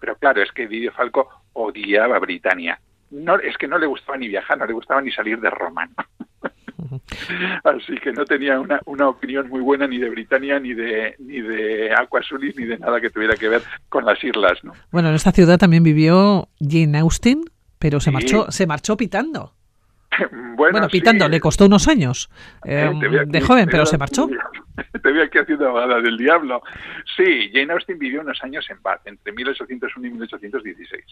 [0.00, 2.78] pero claro, es que Didio Falco odiaba a Britania.
[3.10, 5.88] No, es que no le gustaba ni viajar, no le gustaba ni salir de Roma.
[7.64, 11.40] Así que no tenía una, una, opinión muy buena ni de Britania, ni de, ni
[11.40, 14.62] de Aquasulis, ni de nada que tuviera que ver con las islas.
[14.62, 14.72] ¿no?
[14.90, 17.44] Bueno, en esta ciudad también vivió Jane Austen,
[17.78, 19.52] pero se marchó, se marchó pitando.
[20.56, 22.30] Bueno, pitando, le costó unos años
[22.64, 22.88] eh,
[23.26, 24.28] de joven, pero se marchó.
[25.02, 26.62] Te veo aquí haciendo abogada del diablo.
[27.16, 31.04] Sí, Jane Austen vivió unos años en Bath, entre 1801 y 1816.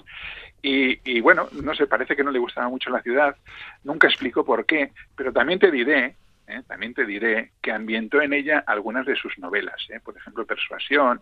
[0.63, 3.37] Y, bueno, no sé, parece que no le gustaba mucho la ciudad,
[3.85, 6.63] nunca explicó por qué, pero también te diré ¿eh?
[6.67, 10.01] también te diré que ambientó en ella algunas de sus novelas, ¿eh?
[10.01, 11.21] por ejemplo Persuasión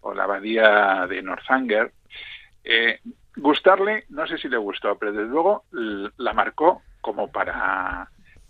[0.00, 1.92] o La abadía de Northanger.
[2.62, 3.00] Eh,
[3.36, 8.08] gustarle, no sé si le gustó, pero desde luego la marcó como para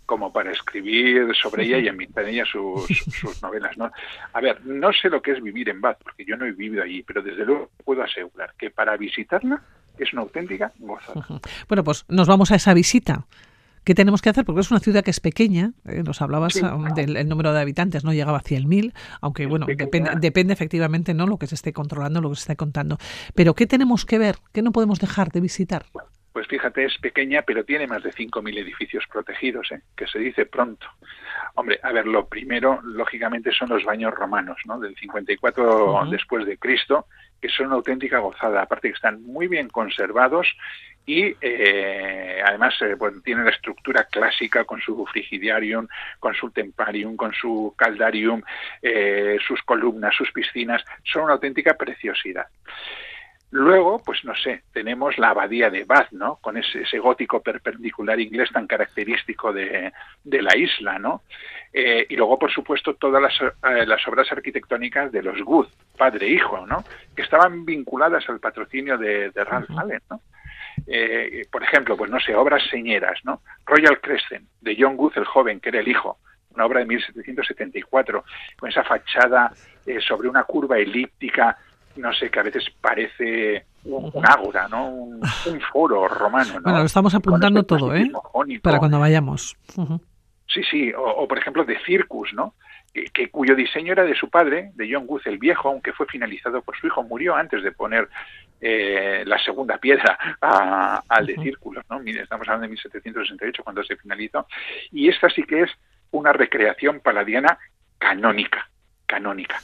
[0.09, 3.77] como para escribir sobre ella y ambientar en ella sus, sus, novelas.
[3.77, 3.91] ¿no?
[4.33, 6.81] A ver, no sé lo que es vivir en Bath, porque yo no he vivido
[6.81, 9.61] allí, pero desde luego puedo asegurar que para visitarla
[9.99, 11.23] es una auténtica gozada.
[11.67, 13.27] Bueno, pues nos vamos a esa visita.
[13.83, 14.45] ¿Qué tenemos que hacer?
[14.45, 18.03] Porque es una ciudad que es pequeña, eh, nos hablabas um, del número de habitantes,
[18.03, 22.19] no llegaba a 100.000, aunque bueno, depende, depende, efectivamente no lo que se esté controlando,
[22.19, 22.97] lo que se esté contando.
[23.35, 24.37] Pero ¿qué tenemos que ver?
[24.53, 25.85] ¿Qué no podemos dejar de visitar?
[26.31, 29.81] Pues fíjate, es pequeña, pero tiene más de 5.000 edificios protegidos, ¿eh?
[29.95, 30.87] que se dice pronto.
[31.55, 34.79] Hombre, a ver, lo primero, lógicamente, son los baños romanos, ¿no?
[34.79, 37.07] Del 54 después de Cristo,
[37.41, 38.61] que son una auténtica gozada.
[38.61, 40.47] Aparte que están muy bien conservados
[41.05, 45.87] y eh, además eh, tienen la estructura clásica con su frigidarium,
[46.19, 48.43] con su temparium, con su caldarium,
[48.81, 50.83] eh, sus columnas, sus piscinas.
[51.03, 52.45] Son una auténtica preciosidad.
[53.51, 56.35] Luego, pues no sé, tenemos la abadía de Bath, ¿no?
[56.35, 59.91] Con ese, gótico perpendicular inglés tan característico de,
[60.23, 61.23] la isla, ¿no?
[61.73, 66.27] Eh, y luego, por supuesto, todas las, eh, las, obras arquitectónicas de los Good, padre
[66.27, 66.83] e hijo, ¿no?
[67.15, 70.21] Que estaban vinculadas al patrocinio de, de Ralph Allen, ¿no?
[70.85, 73.41] Eh, por ejemplo, pues no sé, obras señeras, ¿no?
[73.65, 76.19] Royal Crescent, de John Good el joven, que era el hijo,
[76.51, 78.23] una obra de 1774,
[78.59, 79.51] con esa fachada
[80.07, 81.57] sobre una curva elíptica
[81.95, 84.89] no sé, que a veces parece un, ágora, ¿no?
[84.89, 85.21] Un,
[85.71, 86.55] foro romano.
[86.55, 86.61] ¿no?
[86.61, 88.11] Bueno, lo estamos apuntando todo, ¿eh?
[88.61, 89.57] Para cuando vayamos.
[90.47, 92.55] Sí, sí, o, por ejemplo de Circus, ¿no?
[93.13, 96.61] Que, cuyo diseño era de su padre, de John Guth el viejo, aunque fue finalizado
[96.63, 98.09] por su hijo, murió antes de poner
[98.59, 102.01] eh, la segunda piedra al de Círculos, ¿no?
[102.01, 104.47] Estamos hablando de 1768 cuando se finalizó.
[104.91, 105.71] Y esta sí que es
[106.11, 107.59] una recreación paladiana
[107.99, 108.67] canónica,
[109.05, 109.59] canónica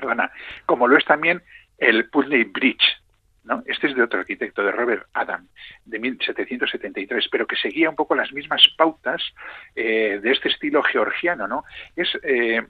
[0.00, 0.30] perdona,
[0.66, 1.42] como lo es también
[1.78, 3.00] el Putney Bridge,
[3.44, 3.62] ¿no?
[3.66, 5.46] Este es de otro arquitecto, de Robert Adam,
[5.84, 9.22] de 1773, pero que seguía un poco las mismas pautas
[9.74, 11.64] eh, de este estilo georgiano, ¿no?
[11.94, 12.62] Es, eh,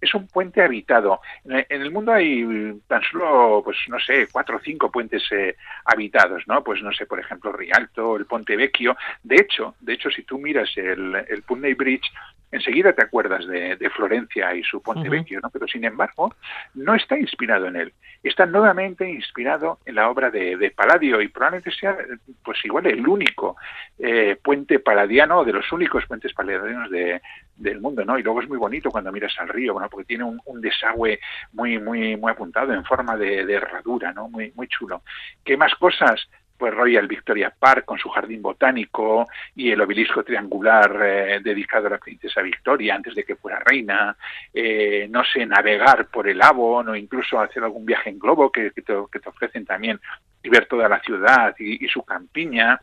[0.00, 1.20] es un puente habitado.
[1.44, 2.44] En el mundo hay
[2.86, 6.64] tan solo, pues no sé, cuatro o cinco puentes eh, habitados, ¿no?
[6.64, 8.96] Pues no sé, por ejemplo, Rialto, el Ponte Vecchio.
[9.22, 12.10] De hecho, de hecho, si tú miras el, el Putney Bridge,
[12.50, 15.50] enseguida te acuerdas de, Florencia y su Ponte Vecchio, ¿no?
[15.50, 16.34] Pero sin embargo,
[16.74, 17.92] no está inspirado en él.
[18.22, 21.96] Está nuevamente inspirado en la obra de, de Palladio y probablemente sea,
[22.44, 23.56] pues igual, el único
[23.98, 27.20] eh, puente paladiano, de los únicos puentes paladianos de,
[27.56, 28.18] del mundo, ¿no?
[28.18, 31.20] Y luego es muy bonito cuando miras al río, bueno, porque tiene un, desagüe
[31.52, 34.28] muy, muy, muy apuntado en forma de, de herradura, ¿no?
[34.28, 35.02] Muy, muy chulo.
[35.44, 36.28] ¿Qué más cosas?
[36.60, 41.90] Pues Royal Victoria Park con su jardín botánico y el obelisco triangular eh, dedicado a
[41.90, 44.14] la princesa Victoria antes de que fuera reina,
[44.52, 48.72] eh, no sé, navegar por el Avon o incluso hacer algún viaje en globo que,
[48.72, 49.98] te, ofrecen también
[50.42, 52.78] y ver toda la ciudad y, su campiña.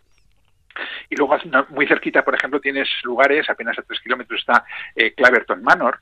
[1.07, 1.37] Y luego
[1.69, 5.99] muy cerquita, por ejemplo, tienes lugares, apenas a tres kilómetros está eh, Claverton Manor,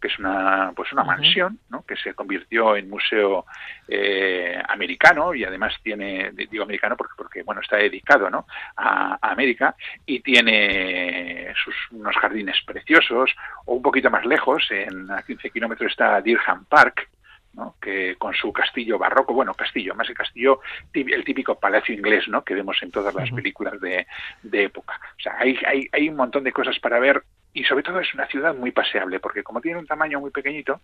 [0.00, 1.84] que es una pues una mansión ¿no?
[1.84, 3.44] que se convirtió en museo
[3.88, 8.46] eh, americano y además tiene digo americano porque porque bueno está dedicado ¿no?
[8.76, 9.74] a, América
[10.06, 13.34] y tiene sus unos jardines preciosos
[13.66, 17.08] o un poquito más lejos en a 15 kilómetros está Dirham Park
[17.54, 17.76] ¿no?
[17.80, 20.60] que con su castillo barroco, bueno, castillo, más que castillo,
[20.94, 22.42] el típico palacio inglés, ¿no?
[22.42, 24.06] que vemos en todas las películas de,
[24.42, 24.98] de época.
[25.18, 27.22] O sea, hay, hay, hay un montón de cosas para ver
[27.54, 30.80] y sobre todo es una ciudad muy paseable, porque como tiene un tamaño muy pequeñito,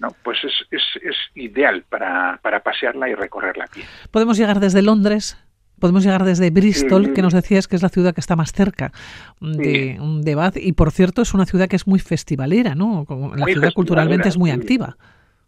[0.00, 0.08] ¿no?
[0.22, 3.84] pues es, es, es ideal para, para pasearla y recorrerla a pie.
[4.10, 5.36] Podemos llegar desde Londres,
[5.78, 8.92] Podemos llegar desde Bristol, que nos decías que es la ciudad que está más cerca
[9.42, 13.04] de, de, Bath, y por cierto es una ciudad que es muy festivalera, ¿no?
[13.36, 14.96] La ciudad culturalmente es muy activa.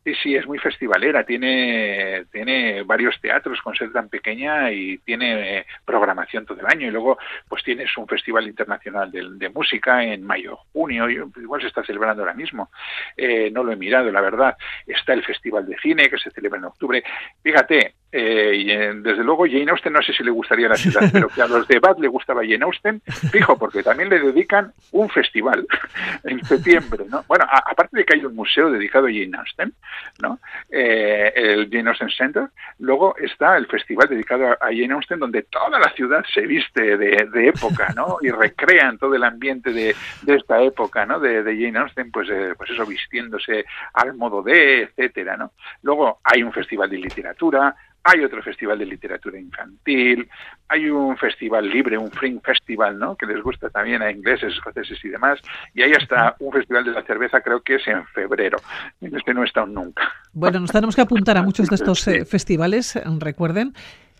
[0.04, 5.58] Sí, sí, es muy festivalera, tiene, tiene varios teatros con sede tan pequeña y tiene
[5.58, 5.66] eh,
[6.08, 6.88] programación todo el año.
[6.88, 7.18] Y luego,
[7.48, 12.34] pues tienes un festival internacional de, música en mayo, junio, igual se está celebrando ahora
[12.34, 12.70] mismo.
[13.16, 14.56] Eh, no lo he mirado, la verdad.
[14.86, 17.02] Está el festival de cine que se celebra en octubre.
[17.42, 18.66] Fíjate, eh, y,
[19.02, 21.68] desde luego Jane Austen no sé si le gustaría la ciudad, pero que a los
[21.68, 25.66] de Bath le gustaba Jane Austen, fijo, porque también le dedican un festival
[26.24, 27.24] en septiembre, ¿no?
[27.28, 29.74] Bueno, aparte de que hay un museo dedicado a Jane Austen,
[30.22, 30.38] ¿no?
[30.70, 35.78] Eh, el Jane Austen Center, luego está el festival dedicado a Jane Austen, donde toda
[35.78, 38.18] la ciudad se viste de, época, ¿no?
[38.22, 39.94] Y recrean todo el ambiente de,
[40.26, 41.18] esta época, ¿no?
[41.18, 45.52] De, Jane Austen, pues, eh, pues eso, vistiéndose al modo de, etcétera, ¿no?
[45.82, 50.28] Luego hay un festival de literatura, hay otro festival de literatura infantil,
[50.68, 53.16] hay un festival libre, un Fring Festival, ¿no?
[53.16, 55.40] Que les gusta también a ingleses, escoceses y demás,
[55.74, 58.58] y hay hasta un festival de la cerveza, creo que es en febrero.
[59.00, 60.04] Este no está nunca.
[60.32, 63.74] Bueno, nos tenemos que apuntar a muchos de estos eh, festivales, recuerden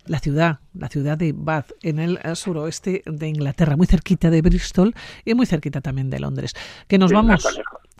[0.09, 4.95] la ciudad, la ciudad de Bath, en el suroeste de Inglaterra, muy cerquita de Bristol
[5.25, 6.55] y muy cerquita también de Londres.
[6.87, 7.47] Que nos vamos,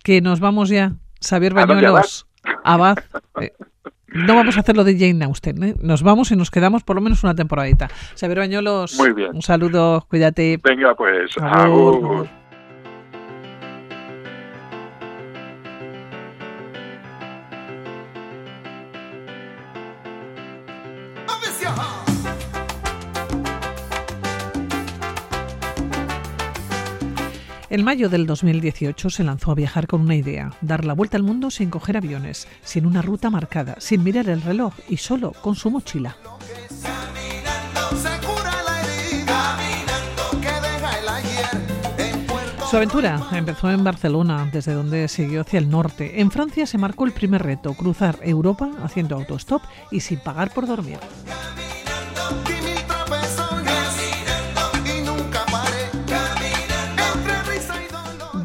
[0.03, 2.27] que nos vamos ya, Xavier Bañuelos,
[2.65, 3.05] a Bath.
[3.41, 3.53] Eh,
[4.09, 5.75] no vamos a hacer lo de Jane Austen, ¿eh?
[5.83, 7.89] Nos vamos y nos quedamos por lo menos una temporadita.
[8.19, 9.35] Xavier Bañuelos, Muy bien.
[9.35, 10.59] un saludo, cuídate.
[10.63, 11.33] Venga, pues.
[27.71, 31.23] En mayo del 2018 se lanzó a viajar con una idea, dar la vuelta al
[31.23, 35.55] mundo sin coger aviones, sin una ruta marcada, sin mirar el reloj y solo con
[35.55, 36.17] su mochila.
[42.71, 46.21] Su aventura empezó en Barcelona, desde donde siguió hacia el norte.
[46.21, 50.67] En Francia se marcó el primer reto, cruzar Europa haciendo autostop y sin pagar por
[50.67, 50.99] dormir.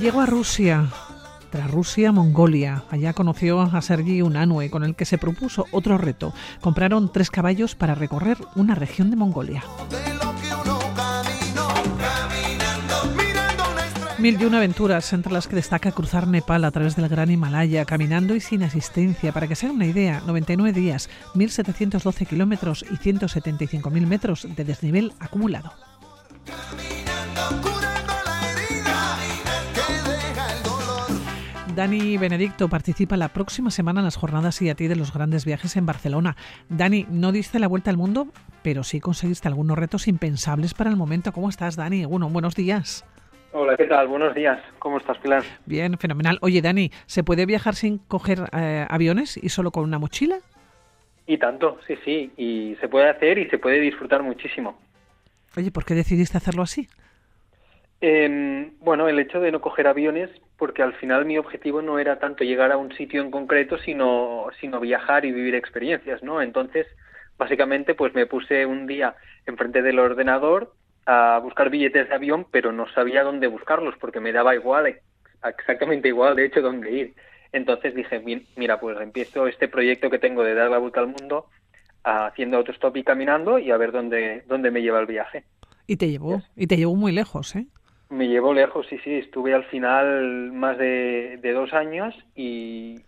[0.03, 0.89] Llegó a Rusia,
[1.49, 2.83] tras Rusia, Mongolia.
[2.91, 6.33] Allá conoció a Sergi Unanue, con el que se propuso otro reto.
[6.59, 9.63] Compraron tres caballos para recorrer una región de Mongolia.
[14.19, 17.85] Mil y una aventuras, entre las que destaca cruzar Nepal a través del Gran Himalaya,
[17.85, 19.31] caminando y sin asistencia.
[19.31, 25.13] Para que se haga una idea, 99 días, 1.712 kilómetros y 175.000 metros de desnivel
[25.21, 25.71] acumulado.
[31.75, 35.43] Dani Benedicto participa la próxima semana en las jornadas y a ti de los grandes
[35.43, 36.36] viajes en Barcelona.
[36.69, 38.27] Dani, no diste la vuelta al mundo,
[38.62, 41.31] pero sí conseguiste algunos retos impensables para el momento.
[41.31, 42.05] ¿Cómo estás, Dani?
[42.05, 43.03] Bueno, buenos días.
[43.53, 44.07] Hola, ¿qué tal?
[44.07, 44.59] Buenos días.
[44.77, 45.41] ¿Cómo estás, Pilar?
[45.65, 46.38] Bien, fenomenal.
[46.41, 50.38] Oye, Dani, ¿se puede viajar sin coger eh, aviones y solo con una mochila?
[51.25, 52.31] Y tanto, sí, sí.
[52.38, 54.78] Y se puede hacer y se puede disfrutar muchísimo.
[55.57, 56.88] Oye, ¿por qué decidiste hacerlo así?
[58.06, 62.20] Eh, bueno, el hecho de no coger aviones, porque al final mi objetivo no era
[62.20, 66.41] tanto llegar a un sitio en concreto, sino, sino viajar y vivir experiencias, ¿no?
[66.41, 66.86] Entonces,
[67.38, 70.74] básicamente, pues me puse un día enfrente del ordenador
[71.06, 74.99] a buscar billetes de avión, pero no sabía dónde buscarlos, porque me daba igual
[75.45, 77.14] exactamente igual, de hecho, dónde ir.
[77.54, 78.22] Entonces dije,
[78.58, 81.47] mira, pues empiezo este proyecto que tengo de dar la vuelta al mundo
[82.04, 85.45] haciendo autostop y caminando y a ver dónde, dónde me lleva el viaje.
[85.88, 87.66] Y te llevó, y te llevó muy lejos, ¿eh?
[88.14, 89.16] Me llevó lejos, sí, sí.
[89.16, 93.01] Estuve al final más de, dos años y,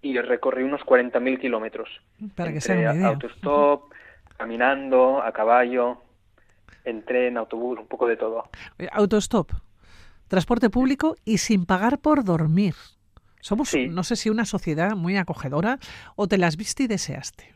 [0.00, 1.88] y recorrí unos 40.000 kilómetros.
[2.34, 3.92] Para que sea una Autostop,
[4.36, 6.02] caminando, a caballo,
[6.84, 8.48] en tren, autobús, un poco de todo.
[8.92, 9.50] Autostop,
[10.28, 12.74] transporte público y sin pagar por dormir.
[13.40, 15.78] Somos, no sé si una sociedad muy acogedora
[16.16, 17.55] o te las viste y deseaste.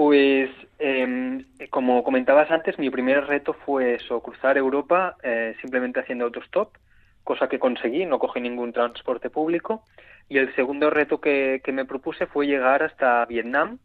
[0.00, 6.24] Pues, em, como comentabas antes, mi primer reto fue eso, cruzar Europa eh, simplemente haciendo
[6.24, 6.76] autostop,
[7.24, 9.82] cosa que conseguí, no cogí ningún transporte público.
[10.28, 13.80] Y el segundo reto que, me propuse fue llegar hasta Vietnam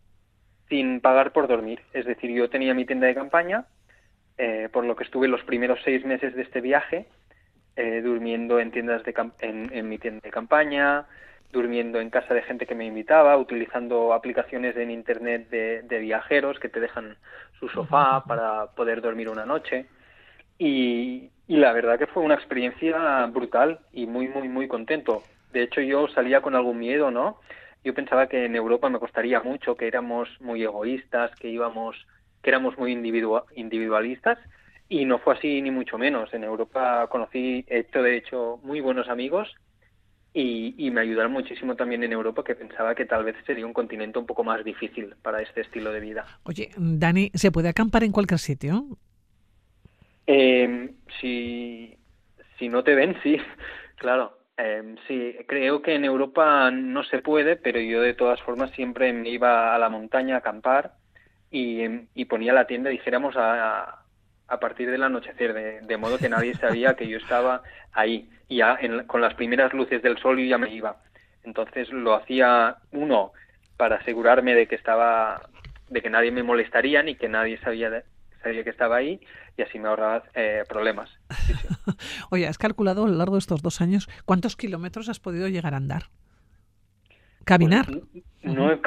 [0.70, 1.82] sin pagar por dormir.
[1.93, 3.66] Es decir, yo tenía mi tienda de campaña,
[4.38, 7.07] eh, por lo que estuve los primeros seis meses de este viaje
[7.76, 11.07] eh, durmiendo en tiendas de en, mi tienda de campaña,
[11.54, 16.68] durmiendo en casa de gente que me invitaba, utilizando aplicaciones en internet de, viajeros que
[16.68, 17.16] te dejan
[17.60, 19.86] su sofá para poder dormir una noche.
[20.58, 25.24] Y, y, la verdad que fue una experiencia brutal y muy, muy, muy contento.
[25.51, 27.39] De hecho, yo salía con algún miedo, ¿no?
[27.84, 31.95] Yo pensaba que en Europa me costaría mucho, que éramos muy egoístas, que íbamos,
[32.41, 34.39] que éramos muy individualistas
[34.89, 36.34] y no fue así ni mucho menos.
[36.34, 39.54] En Europa conocí, he hecho de hecho muy buenos amigos
[40.36, 44.17] y, me ayudaron muchísimo también en Europa, que pensaba que tal vez sería un continente
[44.17, 46.25] un poco más difícil para este estilo de vida.
[46.43, 48.86] Oye, Dani, ¿se puede acampar en cualquier sitio?
[50.25, 51.95] Eh, si,
[52.57, 53.38] si no te ven, sí,
[53.97, 54.38] claro.
[54.57, 59.11] Eh, sí, creo que en Europa no se puede, pero yo de todas formas siempre
[59.11, 60.93] me iba a la montaña a acampar
[61.49, 61.81] y,
[62.13, 64.03] y ponía la tienda, dijéramos, a,
[64.54, 68.30] a partir del anochecer, de, modo que nadie sabía que yo estaba ahí.
[68.47, 68.78] Y ya
[69.08, 70.97] con las primeras luces del sol yo ya me iba.
[71.43, 73.32] Entonces lo hacía uno
[73.78, 75.41] para asegurarme de que estaba,
[75.89, 78.04] de que nadie me molestaría ni que nadie sabía,
[78.43, 79.20] sabía que estaba ahí
[79.58, 81.10] y así me ahorraba eh, problemas.
[82.30, 85.74] Oye, ¿has calculado a lo largo de estos dos años cuántos kilómetros has podido llegar
[85.74, 86.04] a andar?
[87.43, 87.88] ¿Caminar?
[87.88, 88.79] Pues, no,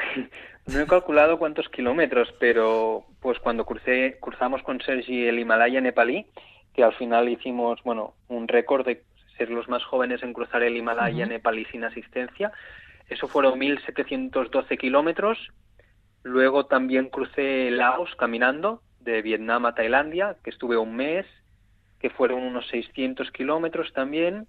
[0.67, 6.27] no he calculado cuántos kilómetros, pero pues cuando crucé, cruzamos con Sergi el Himalaya nepalí,
[6.75, 9.03] que al final hicimos, bueno, un récord de
[9.37, 12.53] ser los más jóvenes en cruzar el Himalaya nepalí sin asistencia.
[13.09, 15.39] Eso fueron 1.712 kilómetros.
[16.23, 21.27] Luego también crucé Laos caminando, de Vietnam a Tailandia, que estuve un mes,
[22.01, 24.47] que fueron unos 600 kilómetros también.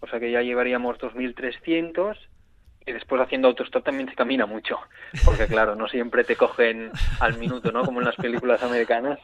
[0.00, 2.16] O sea que ya llevaríamos 2.300
[2.86, 4.78] y después haciendo autostop también se camina mucho,
[5.24, 7.84] porque claro, no siempre te cogen al minuto, ¿no?
[7.84, 9.18] Como en las películas americanas.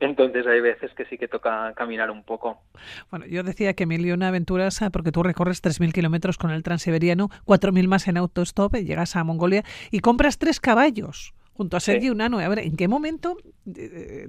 [0.00, 2.62] Entonces hay veces que sí que toca caminar un poco.
[3.10, 6.52] Bueno, yo decía que mil y una aventuras ah, porque tú recorres 3.000 kilómetros con
[6.52, 11.80] el transiberiano, 4.000 más en autostop, llegas a Mongolia y compras tres caballos junto a
[11.80, 12.38] Sergi Unano.
[12.38, 13.36] A ver, ¿en qué momento
[13.74, 14.28] eh,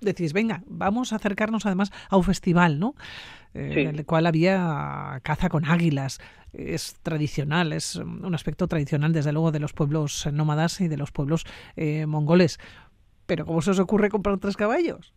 [0.00, 2.94] decís, venga, vamos a acercarnos además a un festival, ¿no?
[3.54, 6.20] Eh, en el cual había caza con águilas.
[6.52, 11.12] Es tradicional, es un aspecto tradicional, desde luego, de los pueblos nómadas y de los
[11.12, 11.44] pueblos
[11.76, 12.58] eh, mongoles.
[13.26, 15.12] Pero ¿cómo se os ocurre comprar tres caballos?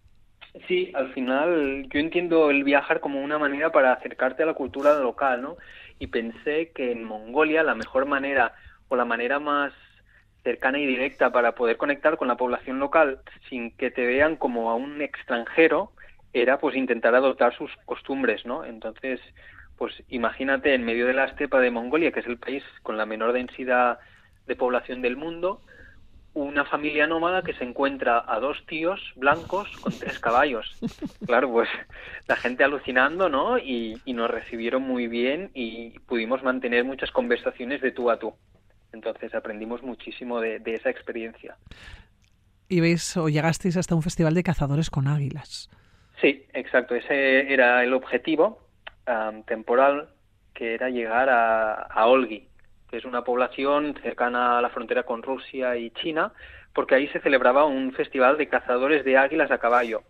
[0.67, 4.99] Sí, al final yo entiendo el viajar como una manera para acercarte a la cultura
[4.99, 5.57] local, ¿no?
[5.99, 8.53] Y pensé que en Mongolia la mejor manera
[8.89, 9.71] o la manera más
[10.43, 13.19] cercana y directa para poder conectar con la población local
[13.49, 15.91] sin que te vean como a un extranjero
[16.33, 18.65] era pues intentar adoptar sus costumbres, ¿no?
[18.65, 19.19] Entonces,
[19.77, 23.05] pues imagínate en medio de la estepa de Mongolia, que es el país con la
[23.05, 23.99] menor densidad
[24.47, 25.61] de población del mundo,
[26.33, 30.77] una familia nómada que se encuentra a dos tíos blancos con tres caballos.
[31.25, 31.69] Claro, pues
[32.27, 33.57] la gente alucinando, ¿no?
[33.57, 38.33] Y, y nos recibieron muy bien y pudimos mantener muchas conversaciones de tú a tú.
[38.93, 41.57] Entonces aprendimos muchísimo de, esa experiencia.
[42.67, 45.69] Y veis, o llegasteis hasta un festival de cazadores con águilas.
[46.21, 46.95] Sí, exacto.
[46.95, 48.59] Ese era el objetivo
[49.45, 50.09] temporal,
[50.53, 52.47] que era llegar a, a Olgi,
[52.89, 56.31] que es una población cercana a la frontera con Rusia y China,
[56.73, 60.03] porque ahí se celebraba un festival de cazadores de águilas a caballo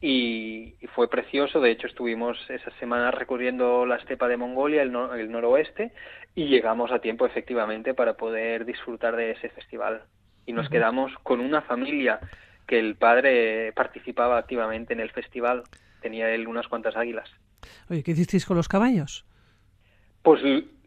[0.00, 1.60] y, fue precioso.
[1.60, 5.92] De hecho, estuvimos esas semanas recorriendo la estepa de Mongolia, el, el, noroeste,
[6.34, 10.02] y llegamos a tiempo efectivamente para poder disfrutar de ese festival.
[10.46, 12.20] Y nos quedamos con una familia
[12.68, 15.64] que el padre participaba activamente en el festival.
[16.00, 17.28] Tenía él unas cuantas águilas.
[17.90, 19.26] Oye, ¿qué hicisteis con los caballos?
[20.22, 20.40] Pues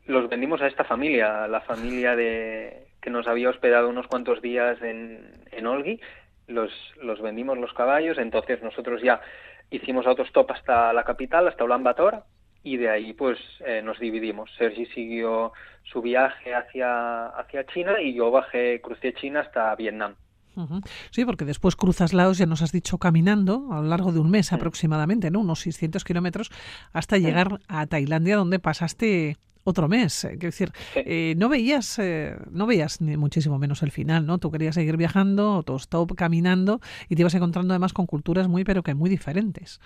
[0.06, 4.80] los vendimos a esta familia, la familia de que nos había hospedado unos cuantos días
[4.82, 6.00] en, en Olgi
[6.48, 6.72] los,
[7.02, 9.22] los vendimos los caballos, entonces nosotros ya
[9.70, 12.24] hicimos autostop hasta la capital, hasta Ulaanbaatar,
[12.64, 14.52] y de ahí pues eh, nos dividimos.
[14.58, 15.54] Sergi siguió
[15.84, 20.16] su viaje hacia, hacia China y yo bajé, crucé China hasta Vietnam.
[21.12, 24.30] Sí, porque después cruzas Laos, ya nos has dicho, caminando a lo largo de un
[24.30, 25.40] mes aproximadamente, ¿no?
[25.40, 26.52] Unos 600 kilómetros,
[26.94, 30.24] hasta llegar a Tailandia, donde pasaste otro mes.
[30.24, 34.38] Eh, quiero decir, eh, no veías, eh, no veías ni muchísimo menos el final, ¿no?
[34.38, 38.64] Tú querías seguir viajando, todo stop caminando y te ibas encontrando además con culturas muy,
[38.64, 39.80] pero que muy diferentes.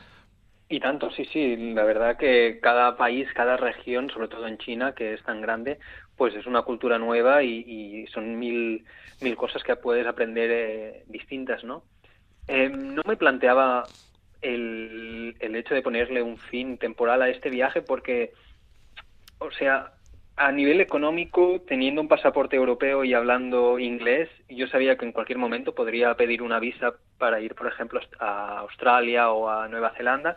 [0.67, 1.73] Y tanto, sí, sí.
[1.73, 5.79] La verdad que cada país, cada región, sobre todo en China, que es tan grande,
[6.17, 8.85] pues es una cultura nueva y, son mil,
[9.21, 11.83] mil cosas que puedes aprender eh, distintas, ¿no?
[12.47, 13.83] Em, no me planteaba
[14.41, 18.33] el, el hecho de ponerle un fin temporal a este viaje porque,
[19.39, 19.93] o sea,
[20.37, 25.37] a nivel económico, teniendo un pasaporte europeo y hablando inglés, yo sabía que en cualquier
[25.37, 30.35] momento podría pedir una visa para ir, por ejemplo, a Australia o a Nueva Zelanda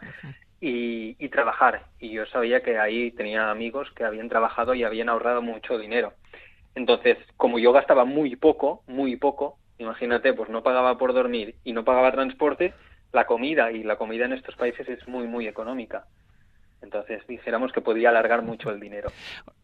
[0.61, 1.83] y, trabajar.
[1.99, 6.13] Y yo sabía que ahí tenía amigos que habían trabajado y habían ahorrado mucho dinero.
[6.75, 11.73] Entonces, como yo gastaba muy poco, muy poco, imagínate, pues no pagaba por dormir y
[11.73, 12.73] no pagaba transporte,
[13.13, 16.07] la comida y la comida en estos países es muy, muy económica.
[16.83, 19.11] Entonces dijéramos que podía alargar mucho el dinero.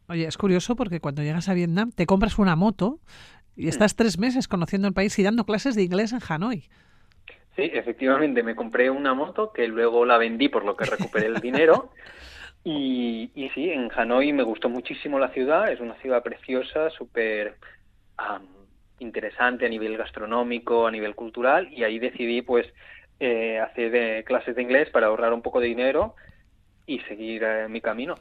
[0.09, 3.01] Oye, es curioso porque cuando llegas a Vietnam te compras una moto
[3.57, 6.69] y estás tres meses conociendo el país y dando clases de inglés en Hanoi.
[7.57, 11.41] Sí, efectivamente, me compré una moto que luego la vendí por lo que recuperé el
[11.41, 11.93] dinero.
[12.67, 17.59] Y, y sí, en Hanoi me gustó muchísimo la ciudad, es una ciudad preciosa, súper
[19.01, 22.67] interesante a nivel gastronómico, a nivel cultural, y ahí decidí pues
[23.21, 26.15] eh, hacer clases de inglés para ahorrar un poco de dinero
[26.87, 28.15] y seguir eh, mi camino.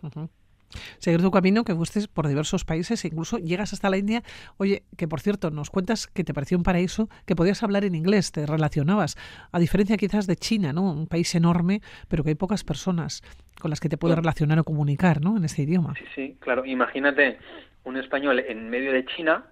[0.97, 4.23] Seguir tu camino, que gustes por diversos países e incluso llegas hasta la India.
[4.57, 7.95] Oye, que por cierto, nos cuentas que te pareció un paraíso, que podías hablar en
[7.95, 9.15] inglés, te relacionabas,
[9.51, 10.91] a diferencia quizás de China, ¿no?
[10.91, 13.21] Un país enorme, pero que hay pocas personas
[13.59, 15.37] con las que te puedes relacionar o comunicar, ¿no?
[15.37, 15.93] En este idioma.
[15.95, 16.65] Sí, sí, claro.
[16.65, 17.37] Imagínate
[17.83, 19.45] un español en medio de China,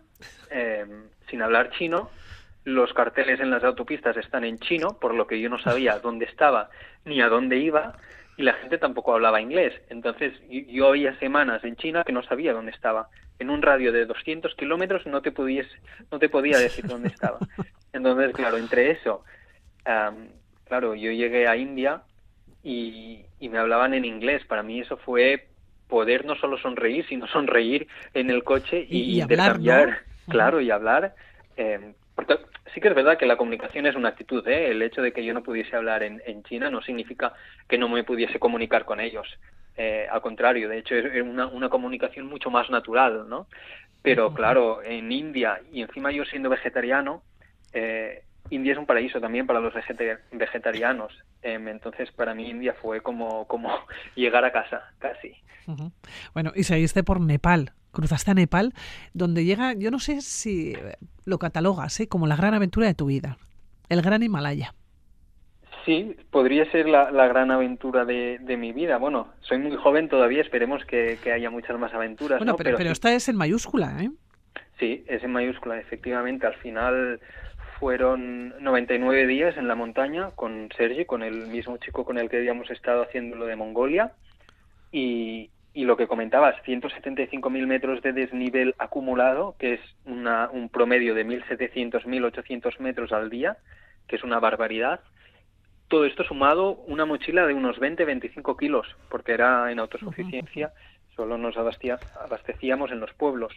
[0.49, 0.85] eh,
[1.29, 2.09] sin hablar chino,
[2.63, 6.25] los carteles en las autopistas están en chino, por lo que yo no sabía dónde
[6.25, 6.69] estaba
[7.05, 7.95] ni a dónde iba,
[8.37, 9.73] y la gente tampoco hablaba inglés.
[9.89, 13.09] Entonces yo había semanas en China que no sabía dónde estaba.
[13.39, 15.67] En un radio de 200 kilómetros no te, pudies,
[16.11, 17.39] no te podía decir dónde estaba.
[17.93, 19.23] Entonces, claro, entre eso,
[20.65, 22.03] claro, yo llegué a India
[22.63, 24.43] y, y me hablaban en inglés.
[24.45, 25.47] Para mí eso fue
[25.87, 31.15] poder no solo sonreír, sino sonreír en el coche y, y, intercambiar, claro, y hablar.
[31.57, 31.93] Eh,
[32.73, 34.47] sí que es verdad que la comunicación es una actitud.
[34.47, 34.71] ¿eh?
[34.71, 37.33] El hecho de que yo no pudiese hablar en, China no significa
[37.67, 39.27] que no me pudiese comunicar con ellos.
[39.77, 43.47] Eh, al contrario, de hecho es una, una comunicación mucho más natural, ¿no?
[44.01, 47.21] Pero claro, en India y encima yo siendo vegetariano,
[47.73, 49.73] eh, India es un paraíso también para los
[50.31, 51.13] vegetarianos.
[51.41, 53.69] Em, entonces, para mí India fue como, como
[54.15, 55.35] llegar a casa, casi.
[56.33, 58.73] Bueno, y seguiste por Nepal, cruzaste a Nepal,
[59.13, 60.75] donde llega, yo no sé si
[61.25, 62.07] lo catalogas ¿eh?
[62.07, 63.37] como la gran aventura de tu vida,
[63.89, 64.73] el gran Himalaya.
[65.85, 68.97] Sí, podría ser la, gran aventura de, mi vida.
[68.97, 72.37] Bueno, soy muy joven todavía, esperemos que, haya muchas más aventuras.
[72.37, 74.11] Bueno, pero, pero, esta es en mayúscula, ¿eh?
[74.79, 76.45] Sí, es en mayúscula, efectivamente.
[76.45, 77.19] Al final
[77.79, 82.37] fueron 99 días en la montaña con Sergi, con el mismo chico con el que
[82.37, 84.11] habíamos estado haciendo lo de Mongolia.
[84.91, 91.15] Y, y lo que comentabas, 175.000 metros de desnivel acumulado, que es una, un promedio
[91.15, 93.57] de 1.700, 1.800 metros al día,
[94.07, 94.99] que es una barbaridad.
[95.87, 100.73] Todo esto sumado una mochila de unos 20-25 kilos, porque era en autosuficiencia,
[101.15, 103.53] solo nos abastecíamos en los pueblos,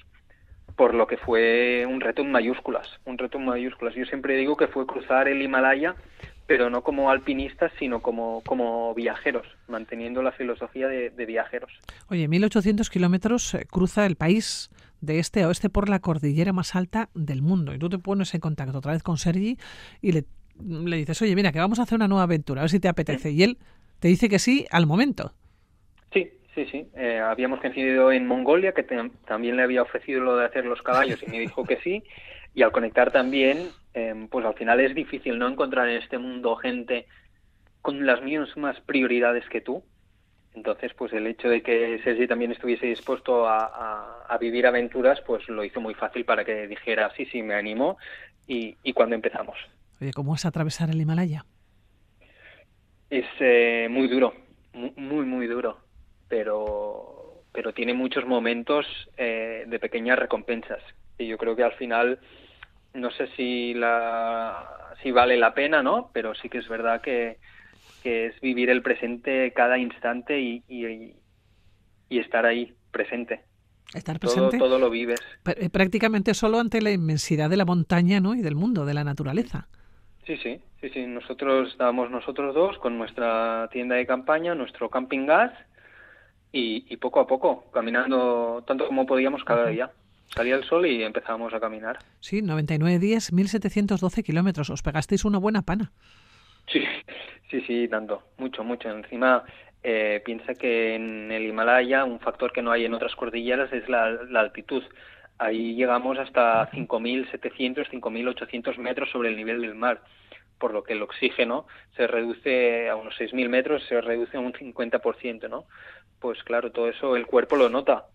[0.77, 3.95] por lo que fue un reto en mayúsculas, un reto en mayúsculas.
[3.95, 5.97] Yo siempre digo que fue cruzar el Himalaya
[6.47, 11.73] pero no como alpinistas, sino como, como viajeros, manteniendo la filosofía de, viajeros.
[12.09, 14.71] Oye, 1.800 kilómetros eh, cruza el país
[15.01, 17.75] de este a oeste por la cordillera más alta del mundo.
[17.75, 19.57] Y tú te pones en contacto otra vez con Sergi
[20.03, 20.25] y le,
[20.63, 22.89] le dices, oye, mira, que vamos a hacer una nueva aventura, a ver si te
[22.89, 23.31] apetece.
[23.31, 23.59] Y él
[24.01, 25.33] te dice que sí al momento.
[26.13, 26.87] Sí, sí, sí.
[26.95, 31.23] Eh, habíamos coincidido en Mongolia, que también le había ofrecido lo de hacer los caballos
[31.23, 32.05] y me dijo que sí.
[32.55, 36.57] Y al conectar también, em, pues al final es difícil no encontrar en este mundo
[36.57, 37.07] gente
[37.83, 39.83] con las mismas prioridades que tú.
[40.55, 45.65] Entonces, pues el hecho de que Sergi también estuviese dispuesto a, vivir aventuras, pues lo
[45.65, 47.99] hizo muy fácil para que dijera, sí, sí, me animo.
[48.47, 49.57] Y, y cuando empezamos.
[50.01, 51.45] Oye, ¿cómo es atravesar el Himalaya?
[53.11, 54.35] Es eh, muy duro,
[54.97, 55.79] muy, muy duro,
[56.29, 58.87] pero, pero tiene muchos momentos
[59.17, 60.83] eh, de pequeñas recompensas.
[61.19, 62.19] Y yo creo que al final
[62.95, 67.39] no sé si la si vale la pena no pero sí que es verdad que,
[68.05, 70.63] es vivir el presente cada instante y,
[72.09, 73.43] y estar ahí, presente.
[73.93, 74.59] Estar presente.
[74.59, 75.21] Todo, lo vives.
[75.47, 78.35] Eh, prácticamente solo ante la inmensidad de la montaña ¿no?
[78.35, 79.69] y del mundo, de la naturaleza.
[80.27, 81.07] Sí, sí, sí, sí.
[81.07, 85.53] Nosotros estábamos nosotros dos con nuestra tienda de campaña, nuestro camping gas
[86.51, 89.91] y, poco a poco, caminando tanto como podíamos cada día.
[90.29, 91.99] Salía el sol y empezábamos a caminar.
[92.21, 94.71] Sí, 99 días, 1712 kilómetros.
[94.71, 95.93] Os pegasteis una buena pana.
[96.67, 96.83] Sí,
[97.51, 98.23] sí, sí, tanto.
[98.39, 98.91] Mucho, mucho.
[98.91, 99.45] Encima,
[99.83, 103.89] eh, piensa que en el Himalaya un factor que no hay en otras cordilleras es
[103.89, 104.83] la, la altitud.
[105.39, 110.01] Ahí llegamos hasta 5.700, 5.800 metros sobre el nivel del mar
[110.59, 111.67] por lo que el oxígeno
[111.97, 115.65] se reduce a unos 6.000 metros, se reduce a un 50%, ¿no?
[116.21, 118.07] Pues claro, todo eso el cuerpo lo nota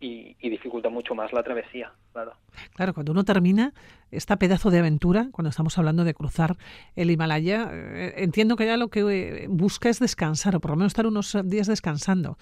[0.00, 2.32] y, dificulta mucho más la travesía, claro.
[2.74, 3.72] Claro, cuando uno termina
[4.10, 6.56] esta pedazo de aventura, cuando estamos hablando de cruzar
[6.96, 10.76] el Himalaya, eh, entiendo que ya lo que eh, busca es descansar, o por lo
[10.76, 12.38] menos estar unos días descansando.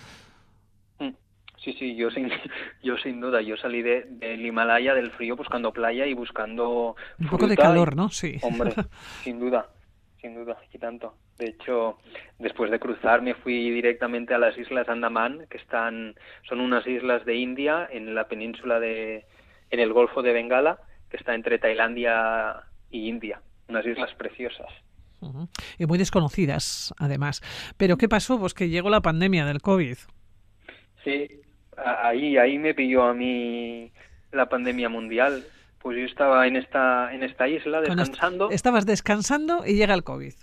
[1.66, 2.30] Sí, sí, yo sin,
[2.84, 6.94] yo sin duda, yo salí de, del Himalaya, del frío, buscando playa y buscando...
[7.18, 8.08] Un poco de calor, ¿no?
[8.08, 8.36] Sí.
[8.42, 8.72] Hombre,
[9.24, 9.66] sin duda,
[10.26, 11.14] sin duda, y tanto.
[11.38, 11.98] De hecho,
[12.38, 16.14] después de cruzar me fui directamente a las Islas Andaman, que están,
[16.48, 19.24] son unas islas de India en la península de,
[19.70, 20.78] en el Golfo de Bengala,
[21.10, 23.40] que está entre Tailandia y India.
[23.68, 24.70] Unas islas preciosas.
[25.78, 27.42] Y muy desconocidas, además.
[27.76, 28.38] Pero ¿qué pasó?
[28.38, 29.96] Pues que llegó la pandemia del COVID.
[31.02, 31.40] Sí,
[31.76, 33.92] ahí, ahí me pilló a mí
[34.32, 35.44] la pandemia mundial.
[35.86, 38.50] Pues yo estaba en esta, en esta isla descansando.
[38.50, 40.34] Estabas descansando y llega el COVID.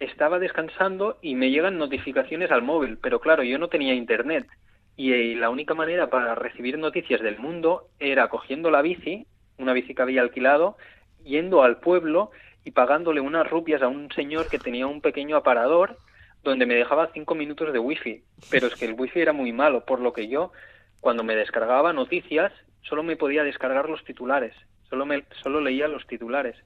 [0.00, 4.48] Estaba descansando y me llegan notificaciones al móvil, pero claro, yo no tenía internet.
[4.96, 9.24] Y eh, la única manera para recibir noticias del mundo era cogiendo la bici,
[9.56, 10.78] una bici que había alquilado,
[11.22, 12.32] yendo al pueblo
[12.64, 15.96] y pagándole unas rupias a un señor que tenía un pequeño aparador
[16.42, 19.84] donde me dejaba cinco minutos de wifi, pero es que el wifi era muy malo,
[19.84, 20.50] por lo que yo,
[21.00, 22.52] cuando me descargaba noticias,
[22.84, 24.54] solo me podía descargar los titulares,
[24.88, 26.56] solo, me, solo leía los titulares.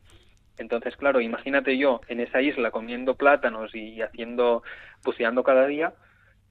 [0.58, 4.62] Entonces, claro, imagínate yo en esa isla comiendo plátanos y haciendo,
[5.04, 5.94] buceando cada día,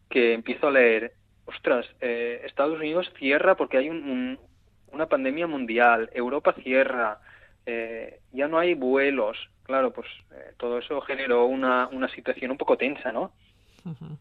[0.09, 1.13] que empiezo a leer,
[1.45, 7.20] ostras, eh, Estados Unidos cierra porque hay una pandemia mundial, Europa cierra,
[7.65, 12.57] eh, ya no hay vuelos, claro, pues eh, todo eso generó una, una situación un
[12.57, 13.34] poco tensa, ¿no?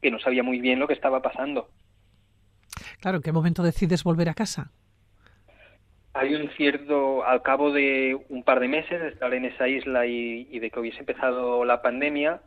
[0.00, 1.70] Que no sabía muy bien lo que estaba pasando.
[3.00, 4.70] Claro, ¿en qué momento decides volver a casa?
[6.16, 10.06] Hay un cierto, al cabo de un par de meses de estar en esa isla
[10.06, 12.40] y, de que hubiese empezado la pandemia,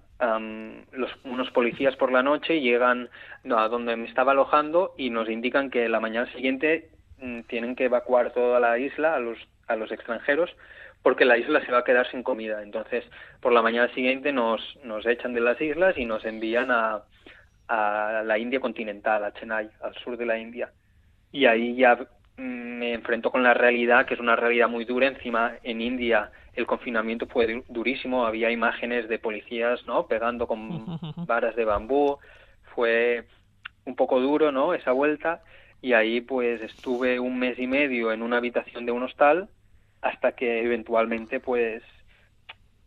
[0.91, 3.09] los, unos policías por la noche llegan
[3.55, 6.89] a donde me estaba alojando y nos indican que la mañana siguiente
[7.19, 10.49] mm, tienen que evacuar toda la isla a los, a los extranjeros
[11.03, 12.63] porque la isla se va a quedar sin comida.
[12.63, 13.05] Entonces,
[13.39, 17.03] por la mañana siguiente nos, nos echan de las islas y nos envían a,
[17.69, 20.71] la India continental, a Chennai, al sur de la India.
[21.31, 21.99] Y ahí ya
[22.39, 25.07] me enfrento con la realidad, que es una realidad muy dura.
[25.07, 28.25] Encima, en India el confinamiento fue durísimo.
[28.25, 30.07] Había imágenes de policías, ¿no?
[30.07, 30.85] Pegando con
[31.27, 32.17] varas de bambú.
[32.75, 33.25] Fue
[33.85, 34.73] un poco duro, ¿no?
[34.73, 35.41] Esa vuelta.
[35.81, 39.49] Y ahí, pues, estuve un mes y medio en una habitación de un hostal
[40.01, 41.83] hasta que eventualmente pues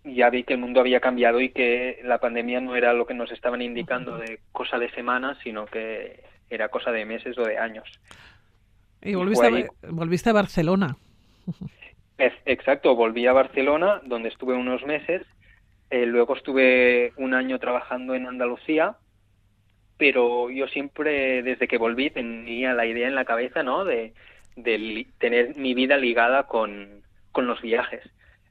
[0.04, 3.14] ya vi que el mundo había cambiado y que la pandemia no era lo que
[3.14, 7.58] nos estaban indicando de cosa de semanas, sino que era cosa de meses o de
[7.58, 7.88] años.
[9.02, 10.96] Y volviste, a, volviste a Barcelona.
[12.46, 15.22] exacto, volví a Barcelona, donde estuve unos meses.
[15.90, 18.96] Eh, luego estuve un año trabajando en Andalucía,
[19.98, 23.84] pero yo siempre, desde que volví, tenía la idea en la cabeza, ¿no?
[23.84, 24.14] De,
[24.56, 28.02] de tener mi vida ligada con, con los viajes.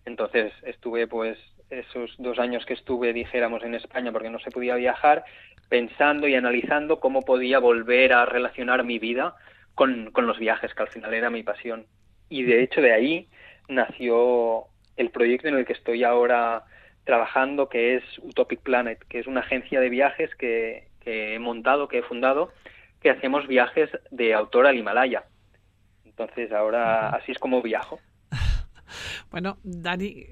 [0.05, 1.37] Entonces estuve pues
[1.69, 5.23] esos dos años que estuve, dijéramos, en España porque no se podía viajar,
[5.69, 9.35] pensando y analizando cómo podía volver a relacionar mi vida
[9.75, 11.85] con, con los viajes, que al final era mi pasión.
[12.29, 13.27] Y de hecho de ahí
[13.67, 14.65] nació
[14.97, 16.63] el proyecto en el que estoy ahora
[17.03, 21.87] trabajando, que es Utopic Planet, que es una agencia de viajes que, que he montado,
[21.87, 22.51] que he fundado,
[23.01, 25.25] que hacemos viajes de autor al Himalaya.
[26.05, 27.99] Entonces ahora así es como viajo.
[29.31, 30.25] Bueno, Dani,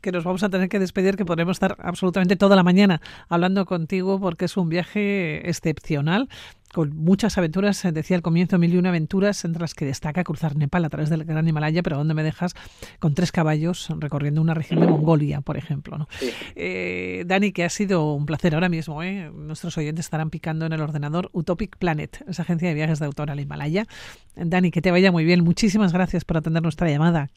[0.00, 3.64] que nos vamos a tener que despedir, que podremos estar absolutamente toda la mañana hablando
[3.66, 6.28] contigo porque es un viaje excepcional
[6.72, 10.56] con muchas aventuras, decía al comienzo, mil y una aventuras, entre las que destaca cruzar
[10.56, 12.54] Nepal a través del Gran Himalaya, pero donde me dejas
[12.98, 15.98] con tres caballos recorriendo una región de Mongolia, por ejemplo.
[15.98, 16.08] ¿no?
[16.54, 19.02] Eh, Dani, que ha sido un placer ahora mismo.
[19.02, 19.30] ¿eh?
[19.32, 23.30] Nuestros oyentes estarán picando en el ordenador Utopic Planet, esa agencia de viajes de autor
[23.30, 23.86] al Himalaya.
[24.34, 25.44] Dani, que te vaya muy bien.
[25.44, 27.28] Muchísimas gracias por atender nuestra llamada.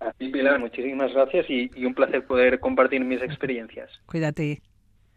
[0.00, 3.90] A ti, Pilar, muchísimas gracias y, y un placer poder compartir mis experiencias.
[4.06, 4.62] Cuídate.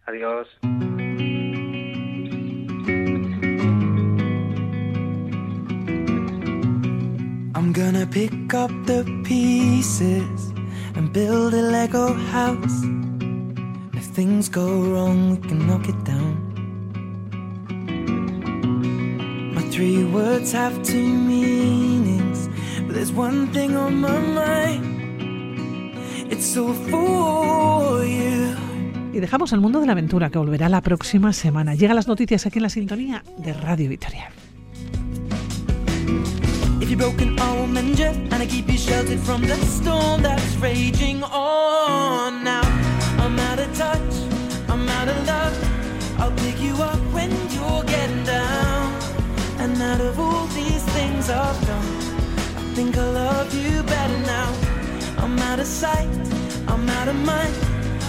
[0.06, 0.48] Adiós.
[7.74, 10.54] Gonna pick up the pieces
[10.96, 12.84] and build a Lego house.
[13.94, 16.36] If things go wrong, we can knock it down.
[19.54, 22.50] My three words have two meanings,
[22.86, 24.86] but there's one thing on my mind.
[26.32, 27.70] It's all for.
[29.12, 31.76] Y dejamos el mundo de la aventura que volverá la próxima semana.
[31.76, 34.30] Llegan las noticias aquí en la sintonía de Radio Victoria.
[36.90, 40.24] If you're broken, I will mend you, and I keep you sheltered from the storm
[40.24, 42.44] that's raging on.
[42.44, 42.64] Now
[43.20, 44.14] I'm out of touch,
[44.68, 46.20] I'm out of love.
[46.20, 48.92] I'll pick you up when you're getting down.
[49.60, 51.90] And out of all these things I've done,
[52.58, 54.52] I think I love you better now.
[55.20, 56.10] I'm out of sight,
[56.68, 57.54] I'm out of mind.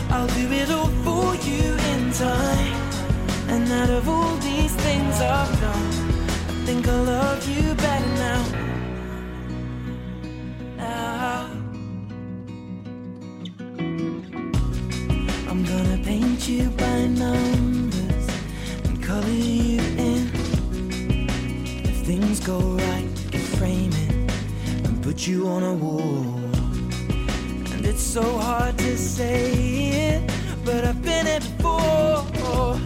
[0.08, 2.80] I'll do it all for you in time.
[3.50, 5.88] And out of all these things I've done,
[6.48, 8.69] I think I love you better now.
[15.48, 18.28] I'm gonna paint you by numbers
[18.84, 20.30] and color you in.
[21.84, 23.18] If things go right,
[23.58, 24.14] frame it
[24.86, 26.24] and put you on a wall.
[27.72, 29.52] And it's so hard to say
[30.08, 30.30] it,
[30.64, 32.78] but I've been it before.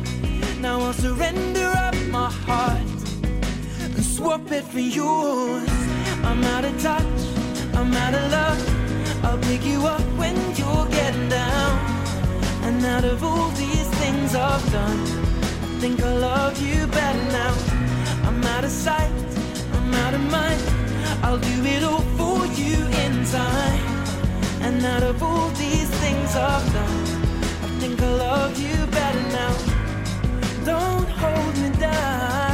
[0.61, 2.81] Now I'll surrender up my heart
[3.81, 5.69] and swap it for yours.
[6.23, 7.21] I'm out of touch,
[8.05, 8.61] out of love.
[9.25, 11.73] I'll pick you up when you're getting down.
[12.67, 15.01] And out of all these things I've done,
[15.67, 17.55] I think I love you better now.
[18.27, 19.13] I'm out of sight,
[19.77, 20.63] I'm out of mind.
[21.25, 23.85] I'll do it all for you in time.
[24.67, 26.99] And out of all these things I've done,
[27.67, 29.55] I think I love you better now.
[30.73, 32.45] Don't hold me down.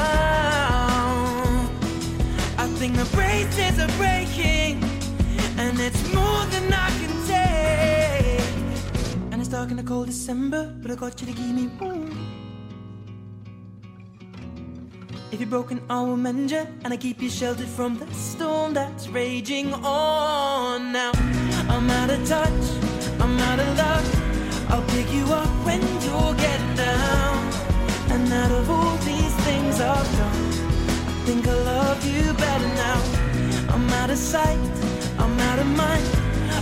[2.63, 4.83] I think the braces are breaking,
[5.91, 8.45] it's more than I can take.
[9.33, 12.11] And it's dark in the cold December, but I got you to keep me warm.
[15.33, 18.75] If you're broken, I will mend you, and I keep you sheltered from the storm
[18.75, 20.93] that's raging on.
[20.93, 21.13] Now
[21.75, 22.65] I'm out of touch,
[23.23, 24.07] I'm out of love.
[24.73, 26.17] I'll pick you up when you
[26.47, 27.39] get down.
[28.15, 30.43] And out of all these things I've done,
[31.11, 32.99] I think I love you better now.
[33.75, 34.59] I'm out of sight,
[35.23, 36.07] I'm out of mind.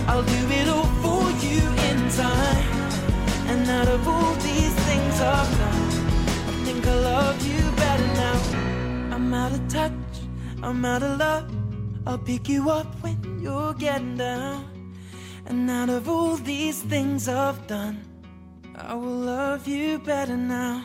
[0.09, 2.67] I'll do it all for you in time.
[3.51, 5.87] And out of all these things I've done,
[6.49, 9.15] I think I love you better now.
[9.15, 10.13] I'm out of touch,
[10.61, 11.49] I'm out of love.
[12.05, 14.65] I'll pick you up when you're getting down.
[15.45, 17.97] And out of all these things I've done,
[18.75, 20.83] I will love you better now.